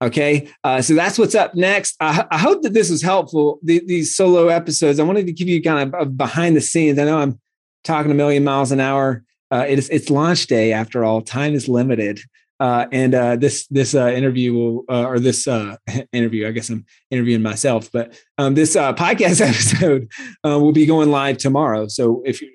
Okay, 0.00 0.48
uh, 0.62 0.80
so 0.80 0.94
that's 0.94 1.18
what's 1.18 1.34
up 1.34 1.56
next. 1.56 1.96
I, 1.98 2.24
I 2.30 2.38
hope 2.38 2.62
that 2.62 2.72
this 2.72 2.88
was 2.88 3.02
helpful. 3.02 3.58
The, 3.64 3.82
these 3.84 4.14
solo 4.14 4.46
episodes, 4.46 5.00
I 5.00 5.02
wanted 5.02 5.26
to 5.26 5.32
give 5.32 5.48
you 5.48 5.60
kind 5.60 5.92
of 5.92 6.16
behind 6.16 6.56
the 6.56 6.60
scenes. 6.60 6.98
I 6.98 7.04
know 7.04 7.18
I'm 7.18 7.40
talking 7.82 8.10
a 8.10 8.14
million 8.14 8.44
miles 8.44 8.70
an 8.70 8.78
hour. 8.78 9.24
Uh, 9.50 9.64
it's 9.66 9.88
it's 9.88 10.10
launch 10.10 10.46
day 10.46 10.72
after 10.72 11.04
all. 11.04 11.22
Time 11.22 11.54
is 11.54 11.68
limited. 11.68 12.20
Uh, 12.60 12.86
and 12.92 13.14
uh, 13.14 13.36
this 13.36 13.66
this 13.68 13.94
uh, 13.94 14.08
interview 14.08 14.52
will, 14.52 14.84
uh, 14.88 15.04
or 15.04 15.18
this 15.18 15.46
interview, 16.12 16.46
I 16.46 16.50
guess 16.50 16.68
I'm 16.68 16.84
interviewing 17.10 17.42
myself, 17.42 17.90
but 17.92 18.16
um, 18.36 18.54
this 18.54 18.74
podcast 18.76 19.40
episode 19.48 20.10
will 20.44 20.72
be 20.72 20.86
going 20.86 21.10
live 21.10 21.38
tomorrow. 21.38 21.88
So 21.88 22.22
if 22.24 22.42
you 22.42 22.50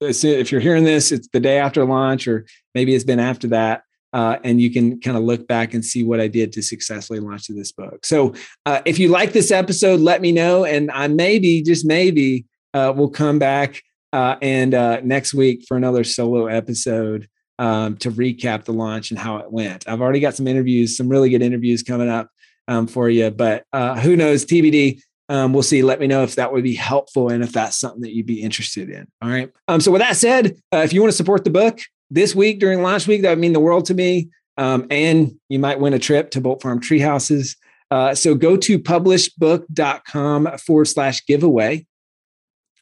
if 0.00 0.50
you're 0.50 0.60
hearing 0.60 0.84
this, 0.84 1.12
it's 1.12 1.28
the 1.32 1.40
day 1.40 1.58
after 1.58 1.84
launch, 1.84 2.26
or 2.26 2.44
maybe 2.74 2.94
it's 2.94 3.04
been 3.04 3.20
after 3.20 3.48
that, 3.48 3.84
and 4.12 4.60
you 4.60 4.70
can 4.70 5.00
kind 5.00 5.16
of 5.16 5.22
look 5.22 5.46
back 5.46 5.74
and 5.74 5.84
see 5.84 6.02
what 6.02 6.20
I 6.20 6.28
did 6.28 6.52
to 6.52 6.62
successfully 6.62 7.20
launch 7.20 7.48
this 7.48 7.72
book. 7.72 8.04
So 8.04 8.34
if 8.66 8.98
you 8.98 9.08
like 9.08 9.32
this 9.32 9.50
episode, 9.50 10.00
let 10.00 10.20
me 10.20 10.32
know, 10.32 10.64
and 10.64 10.90
I 10.90 11.08
maybe 11.08 11.62
just 11.62 11.86
maybe 11.86 12.44
we'll 12.74 13.10
come 13.10 13.38
back 13.38 13.82
and 14.12 14.72
next 15.04 15.34
week 15.34 15.64
for 15.66 15.76
another 15.76 16.04
solo 16.04 16.46
episode 16.46 17.28
um, 17.58 17.96
to 17.98 18.10
recap 18.10 18.64
the 18.64 18.72
launch 18.72 19.10
and 19.10 19.18
how 19.18 19.36
it 19.36 19.52
went. 19.52 19.88
I've 19.88 20.00
already 20.00 20.20
got 20.20 20.34
some 20.34 20.48
interviews, 20.48 20.96
some 20.96 21.08
really 21.08 21.30
good 21.30 21.42
interviews 21.42 21.82
coming 21.82 22.08
up 22.08 22.28
um, 22.66 22.86
for 22.88 23.08
you, 23.08 23.30
but 23.30 23.64
uh, 23.72 23.98
who 24.00 24.16
knows? 24.16 24.44
TBD. 24.44 25.00
Um, 25.28 25.52
we'll 25.52 25.62
see. 25.62 25.82
Let 25.82 26.00
me 26.00 26.06
know 26.08 26.24
if 26.24 26.34
that 26.34 26.52
would 26.52 26.64
be 26.64 26.74
helpful 26.74 27.28
and 27.28 27.42
if 27.42 27.52
that's 27.52 27.78
something 27.78 28.02
that 28.02 28.14
you'd 28.14 28.26
be 28.26 28.42
interested 28.42 28.90
in. 28.90 29.06
All 29.22 29.30
right. 29.30 29.50
Um, 29.68 29.80
so 29.80 29.92
with 29.92 30.02
that 30.02 30.16
said, 30.16 30.56
uh, 30.74 30.78
if 30.78 30.92
you 30.92 31.00
want 31.00 31.12
to 31.12 31.16
support 31.16 31.44
the 31.44 31.50
book 31.50 31.78
this 32.12 32.34
week 32.34 32.60
during 32.60 32.82
launch 32.82 33.06
week, 33.06 33.22
that 33.22 33.30
would 33.30 33.38
mean 33.38 33.54
the 33.54 33.60
world 33.60 33.86
to 33.86 33.94
me. 33.94 34.28
Um, 34.58 34.86
and 34.90 35.32
you 35.48 35.58
might 35.58 35.80
win 35.80 35.94
a 35.94 35.98
trip 35.98 36.30
to 36.32 36.40
Bolt 36.40 36.62
Farm 36.62 36.78
Treehouses. 36.78 37.56
Uh, 37.90 38.14
so 38.14 38.34
go 38.34 38.56
to 38.56 38.78
publishedbook.com 38.78 40.58
forward 40.58 40.84
slash 40.84 41.24
giveaway. 41.26 41.86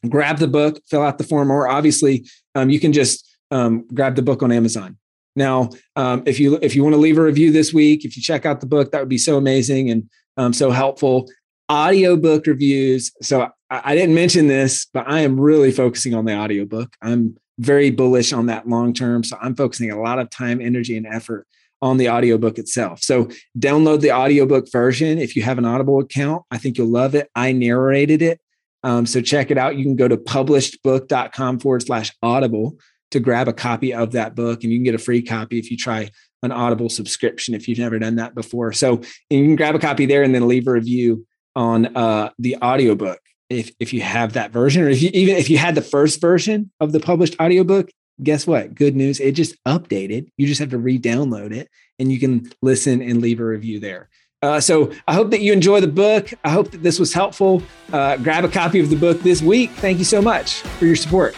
Grab 0.08 0.38
the 0.38 0.48
book, 0.48 0.80
fill 0.88 1.02
out 1.02 1.18
the 1.18 1.24
form, 1.24 1.50
or 1.50 1.68
obviously 1.68 2.26
um, 2.54 2.70
you 2.70 2.80
can 2.80 2.92
just 2.92 3.28
um, 3.50 3.86
grab 3.94 4.16
the 4.16 4.22
book 4.22 4.42
on 4.42 4.50
Amazon. 4.50 4.96
Now, 5.36 5.70
um, 5.94 6.22
if 6.26 6.40
you 6.40 6.58
if 6.62 6.74
you 6.74 6.82
want 6.82 6.94
to 6.94 7.00
leave 7.00 7.18
a 7.18 7.22
review 7.22 7.52
this 7.52 7.72
week, 7.72 8.04
if 8.04 8.16
you 8.16 8.22
check 8.22 8.46
out 8.46 8.60
the 8.60 8.66
book, 8.66 8.90
that 8.90 9.00
would 9.00 9.08
be 9.08 9.18
so 9.18 9.36
amazing 9.36 9.90
and 9.90 10.08
um, 10.36 10.52
so 10.52 10.70
helpful. 10.70 11.30
Audiobook 11.70 12.46
reviews. 12.46 13.12
So 13.22 13.48
I, 13.68 13.80
I 13.84 13.94
didn't 13.94 14.14
mention 14.14 14.48
this, 14.48 14.86
but 14.92 15.06
I 15.06 15.20
am 15.20 15.38
really 15.38 15.70
focusing 15.70 16.14
on 16.14 16.24
the 16.24 16.34
audiobook. 16.34 16.96
I'm 17.02 17.36
very 17.60 17.90
bullish 17.90 18.32
on 18.32 18.46
that 18.46 18.66
long 18.66 18.92
term. 18.92 19.22
So 19.22 19.36
I'm 19.40 19.54
focusing 19.54 19.90
a 19.90 20.00
lot 20.00 20.18
of 20.18 20.30
time, 20.30 20.60
energy, 20.60 20.96
and 20.96 21.06
effort 21.06 21.46
on 21.82 21.98
the 21.98 22.08
audiobook 22.08 22.58
itself. 22.58 23.02
So 23.02 23.28
download 23.58 24.00
the 24.00 24.12
audiobook 24.12 24.70
version 24.72 25.18
if 25.18 25.36
you 25.36 25.42
have 25.42 25.58
an 25.58 25.64
Audible 25.64 26.00
account. 26.00 26.42
I 26.50 26.58
think 26.58 26.76
you'll 26.76 26.88
love 26.88 27.14
it. 27.14 27.30
I 27.34 27.52
narrated 27.52 28.22
it. 28.22 28.40
Um, 28.82 29.06
so 29.06 29.20
check 29.20 29.50
it 29.50 29.58
out. 29.58 29.76
You 29.76 29.84
can 29.84 29.96
go 29.96 30.08
to 30.08 30.16
publishedbook.com 30.16 31.60
forward 31.60 31.82
slash 31.82 32.12
audible 32.22 32.78
to 33.10 33.20
grab 33.20 33.48
a 33.48 33.52
copy 33.52 33.92
of 33.92 34.12
that 34.12 34.34
book 34.34 34.62
and 34.62 34.72
you 34.72 34.78
can 34.78 34.84
get 34.84 34.94
a 34.94 34.98
free 34.98 35.22
copy 35.22 35.58
if 35.58 35.70
you 35.70 35.76
try 35.76 36.10
an 36.42 36.52
audible 36.52 36.88
subscription 36.88 37.54
if 37.54 37.68
you've 37.68 37.78
never 37.78 37.98
done 37.98 38.16
that 38.16 38.34
before 38.34 38.72
so 38.72 39.02
you 39.28 39.44
can 39.44 39.56
grab 39.56 39.74
a 39.74 39.78
copy 39.78 40.06
there 40.06 40.22
and 40.22 40.34
then 40.34 40.48
leave 40.48 40.66
a 40.66 40.70
review 40.70 41.26
on 41.54 41.94
uh, 41.96 42.30
the 42.38 42.56
audiobook 42.62 43.20
if 43.50 43.72
if 43.78 43.92
you 43.92 44.00
have 44.00 44.32
that 44.32 44.52
version 44.52 44.82
or 44.82 44.88
if 44.88 45.02
you 45.02 45.10
even 45.12 45.36
if 45.36 45.50
you 45.50 45.58
had 45.58 45.74
the 45.74 45.82
first 45.82 46.20
version 46.20 46.70
of 46.80 46.92
the 46.92 47.00
published 47.00 47.36
audiobook 47.40 47.90
guess 48.22 48.46
what 48.46 48.74
good 48.74 48.96
news 48.96 49.20
it 49.20 49.32
just 49.32 49.56
updated 49.64 50.28
you 50.36 50.46
just 50.46 50.60
have 50.60 50.70
to 50.70 50.78
re-download 50.78 51.54
it 51.54 51.68
and 51.98 52.10
you 52.10 52.18
can 52.18 52.50
listen 52.62 53.02
and 53.02 53.20
leave 53.20 53.40
a 53.40 53.44
review 53.44 53.80
there 53.80 54.08
uh, 54.42 54.58
so 54.58 54.90
I 55.06 55.12
hope 55.12 55.30
that 55.32 55.42
you 55.42 55.52
enjoy 55.52 55.82
the 55.82 55.88
book. 55.88 56.32
I 56.44 56.50
hope 56.50 56.70
that 56.70 56.82
this 56.82 56.98
was 56.98 57.12
helpful. 57.12 57.62
Uh, 57.92 58.16
grab 58.16 58.42
a 58.42 58.48
copy 58.48 58.80
of 58.80 58.88
the 58.88 58.96
book 58.96 59.20
this 59.20 59.42
week. 59.42 59.70
Thank 59.72 59.98
you 59.98 60.04
so 60.04 60.22
much 60.22 60.60
for 60.60 60.86
your 60.86 60.96
support. 60.96 61.36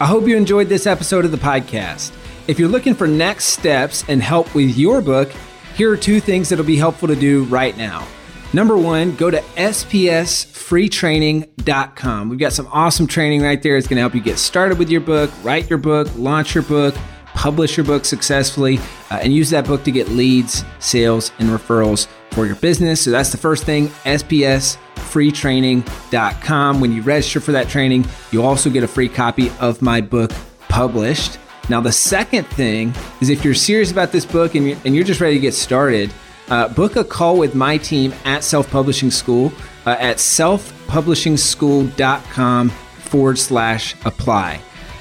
I 0.00 0.06
hope 0.06 0.26
you 0.26 0.38
enjoyed 0.38 0.70
this 0.70 0.86
episode 0.86 1.26
of 1.26 1.30
the 1.30 1.36
podcast. 1.36 2.12
If 2.48 2.58
you're 2.58 2.70
looking 2.70 2.94
for 2.94 3.06
next 3.06 3.44
steps 3.46 4.04
and 4.08 4.22
help 4.22 4.54
with 4.54 4.76
your 4.76 5.02
book, 5.02 5.30
here 5.74 5.92
are 5.92 5.98
two 5.98 6.18
things 6.18 6.48
that'll 6.48 6.64
be 6.64 6.76
helpful 6.76 7.08
to 7.08 7.14
do 7.14 7.44
right 7.44 7.76
now. 7.76 8.06
Number 8.54 8.76
one, 8.76 9.16
go 9.16 9.30
to 9.30 9.40
spsfreetraining.com. 9.40 12.28
We've 12.28 12.38
got 12.38 12.52
some 12.52 12.68
awesome 12.70 13.06
training 13.06 13.40
right 13.40 13.62
there. 13.62 13.78
It's 13.78 13.88
going 13.88 13.96
to 13.96 14.02
help 14.02 14.14
you 14.14 14.20
get 14.20 14.38
started 14.38 14.78
with 14.78 14.90
your 14.90 15.00
book, 15.00 15.30
write 15.42 15.70
your 15.70 15.78
book, 15.78 16.06
launch 16.16 16.54
your 16.54 16.64
book, 16.64 16.94
publish 17.34 17.78
your 17.78 17.86
book 17.86 18.04
successfully, 18.04 18.78
uh, 19.10 19.20
and 19.22 19.32
use 19.32 19.48
that 19.50 19.66
book 19.66 19.82
to 19.84 19.90
get 19.90 20.08
leads, 20.08 20.66
sales, 20.80 21.32
and 21.38 21.48
referrals 21.48 22.08
for 22.32 22.44
your 22.46 22.56
business. 22.56 23.02
So 23.02 23.10
that's 23.10 23.32
the 23.32 23.38
first 23.38 23.64
thing, 23.64 23.88
spsfreetraining.com. 23.88 26.80
When 26.80 26.92
you 26.92 27.00
register 27.02 27.40
for 27.40 27.52
that 27.52 27.70
training, 27.70 28.04
you 28.32 28.42
also 28.42 28.68
get 28.68 28.82
a 28.82 28.88
free 28.88 29.08
copy 29.08 29.50
of 29.60 29.80
my 29.80 30.02
book 30.02 30.30
published. 30.68 31.38
Now, 31.68 31.80
the 31.80 31.92
second 31.92 32.48
thing 32.48 32.92
is 33.20 33.30
if 33.30 33.44
you're 33.44 33.54
serious 33.54 33.92
about 33.92 34.10
this 34.12 34.26
book 34.26 34.54
and 34.54 34.68
you're, 34.68 34.78
and 34.84 34.94
you're 34.94 35.04
just 35.04 35.20
ready 35.20 35.34
to 35.36 35.40
get 35.40 35.54
started, 35.54 36.12
uh, 36.52 36.68
book 36.68 36.94
a 36.96 37.04
call 37.04 37.38
with 37.38 37.54
my 37.54 37.78
team 37.78 38.12
at 38.26 38.44
Self 38.44 38.70
Publishing 38.70 39.10
School 39.10 39.50
uh, 39.86 39.96
at 39.98 40.18
selfpublishingschool.com 40.18 42.68
forward 42.68 43.38
slash 43.38 43.96
apply. 44.04 44.60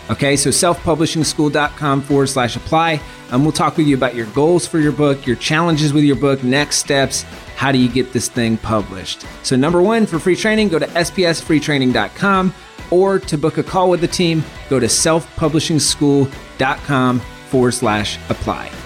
Okay, 0.10 0.38
so 0.38 0.50
selfpublishingschool.com 0.50 2.02
forward 2.02 2.28
slash 2.28 2.56
apply. 2.56 3.02
And 3.32 3.44
we'll 3.44 3.52
talk 3.52 3.76
with 3.78 3.86
you 3.88 3.96
about 3.96 4.16
your 4.16 4.26
goals 4.28 4.66
for 4.66 4.80
your 4.80 4.94
book, 4.94 5.28
your 5.28 5.36
challenges 5.36 5.92
with 5.94 6.06
your 6.06 6.16
book, 6.16 6.42
next 6.44 6.78
steps, 6.78 7.24
how 7.56 7.72
do 7.72 7.78
you 7.78 7.88
get 7.90 8.12
this 8.14 8.30
thing 8.30 8.58
published? 8.58 9.26
So, 9.44 9.58
number 9.58 9.82
one, 9.82 10.06
for 10.06 10.20
free 10.20 10.38
training, 10.38 10.70
go 10.70 10.80
to 10.80 10.88
spsfreetraining.com 10.88 12.54
or 12.92 13.20
to 13.20 13.38
book 13.38 13.58
a 13.58 13.64
call 13.64 13.90
with 13.90 14.00
the 14.02 14.08
team, 14.08 14.44
go 14.70 14.80
to 14.80 14.88
selfpublishingschool.com 14.88 17.20
forward 17.20 17.74
slash 17.74 18.18
apply. 18.30 18.81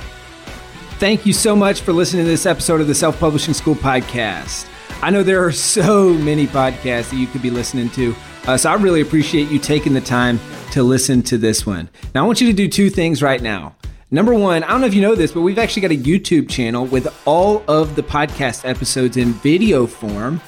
Thank 0.97 1.25
you 1.25 1.33
so 1.33 1.57
much 1.57 1.81
for 1.81 1.91
listening 1.91 2.23
to 2.23 2.29
this 2.29 2.45
episode 2.45 2.79
of 2.79 2.87
the 2.87 2.95
Self 2.95 3.19
Publishing 3.19 3.53
School 3.53 3.75
podcast. 3.75 4.65
I 5.01 5.09
know 5.09 5.23
there 5.23 5.43
are 5.45 5.51
so 5.51 6.13
many 6.13 6.47
podcasts 6.47 7.09
that 7.09 7.17
you 7.17 7.27
could 7.27 7.41
be 7.41 7.49
listening 7.51 7.89
to 7.91 8.15
Uh, 8.47 8.55
so 8.55 8.69
I 8.69 8.75
really 8.75 9.01
appreciate 9.01 9.49
you 9.49 9.57
taking 9.57 9.93
the 9.93 10.01
time 10.01 10.39
to 10.71 10.83
listen 10.83 11.23
to 11.23 11.37
this 11.37 11.65
one. 11.65 11.89
Now, 12.13 12.23
I 12.23 12.27
want 12.27 12.39
you 12.41 12.47
to 12.47 12.53
do 12.53 12.67
two 12.67 12.91
things 12.91 13.23
right 13.23 13.41
now. 13.41 13.75
Number 14.11 14.35
one, 14.35 14.63
I 14.63 14.69
don't 14.69 14.81
know 14.81 14.87
if 14.87 14.93
you 14.93 15.01
know 15.01 15.15
this, 15.15 15.31
but 15.31 15.41
we've 15.41 15.57
actually 15.57 15.81
got 15.81 15.91
a 15.91 15.97
YouTube 15.97 16.47
channel 16.47 16.85
with 16.85 17.11
all 17.25 17.63
of 17.67 17.95
the 17.95 18.03
podcast 18.03 18.63
episodes 18.63 19.17
in 19.17 19.33
video 19.33 19.87
form. 19.87 20.39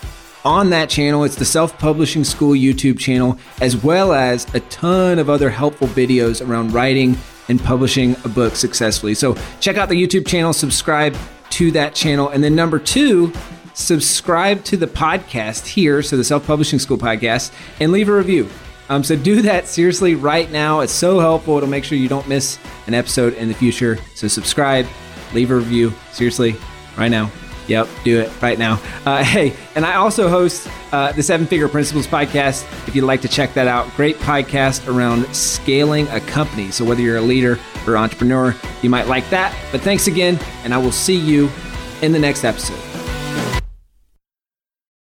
On 0.45 0.69
that 0.69 0.89
channel, 0.89 1.23
it's 1.23 1.35
the 1.35 1.43
Self 1.43 1.77
Publishing 1.79 2.23
School 2.23 2.53
YouTube 2.53 2.99
channel, 2.99 3.37
as 3.61 3.75
well 3.83 4.13
as 4.13 4.45
a 4.53 4.59
ton 4.61 5.17
of 5.17 5.29
other 5.29 5.49
helpful 5.49 5.87
videos 5.87 6.47
around 6.47 6.71
writing 6.71 7.17
and 7.49 7.59
publishing 7.63 8.15
a 8.23 8.29
book 8.29 8.55
successfully. 8.55 9.13
So 9.13 9.35
check 9.59 9.77
out 9.77 9.89
the 9.89 9.95
YouTube 9.95 10.27
channel, 10.27 10.53
subscribe 10.53 11.15
to 11.51 11.71
that 11.71 11.95
channel. 11.95 12.29
And 12.29 12.43
then 12.43 12.55
number 12.55 12.79
two, 12.79 13.33
subscribe 13.73 14.63
to 14.65 14.77
the 14.77 14.87
podcast 14.87 15.65
here, 15.65 16.01
so 16.01 16.17
the 16.17 16.23
Self 16.23 16.45
Publishing 16.45 16.79
School 16.79 16.97
podcast, 16.97 17.53
and 17.79 17.91
leave 17.91 18.09
a 18.09 18.15
review. 18.15 18.49
Um, 18.89 19.03
so 19.03 19.15
do 19.15 19.41
that 19.41 19.67
seriously 19.67 20.15
right 20.15 20.49
now. 20.49 20.79
It's 20.79 20.93
so 20.93 21.19
helpful. 21.19 21.57
It'll 21.57 21.69
make 21.69 21.83
sure 21.83 21.97
you 21.97 22.07
don't 22.07 22.27
miss 22.27 22.57
an 22.87 22.93
episode 22.93 23.33
in 23.33 23.49
the 23.49 23.53
future. 23.53 23.97
So 24.15 24.27
subscribe, 24.27 24.87
leave 25.33 25.51
a 25.51 25.55
review. 25.55 25.93
Seriously, 26.11 26.55
right 26.97 27.09
now. 27.09 27.29
Yep, 27.67 27.89
do 28.05 28.21
it 28.21 28.41
right 28.41 28.57
now. 28.57 28.81
Uh, 29.05 29.23
hey, 29.23 29.53
and 29.75 29.85
I 29.85 29.95
also 29.95 30.29
host 30.29 30.69
uh, 30.91 31.11
the 31.11 31.23
Seven 31.23 31.47
Figure 31.47 31.67
Principles 31.67 32.07
podcast. 32.07 32.63
If 32.87 32.95
you'd 32.95 33.03
like 33.03 33.21
to 33.21 33.27
check 33.27 33.53
that 33.53 33.67
out, 33.67 33.89
great 33.95 34.17
podcast 34.17 34.87
around 34.87 35.25
scaling 35.35 36.07
a 36.09 36.19
company. 36.21 36.71
So 36.71 36.85
whether 36.85 37.01
you're 37.01 37.17
a 37.17 37.21
leader 37.21 37.59
or 37.85 37.97
entrepreneur, 37.97 38.55
you 38.81 38.89
might 38.89 39.07
like 39.07 39.29
that. 39.29 39.55
But 39.71 39.81
thanks 39.81 40.07
again, 40.07 40.39
and 40.63 40.73
I 40.73 40.77
will 40.77 40.91
see 40.91 41.17
you 41.17 41.49
in 42.01 42.11
the 42.11 42.19
next 42.19 42.43
episode. 42.43 42.86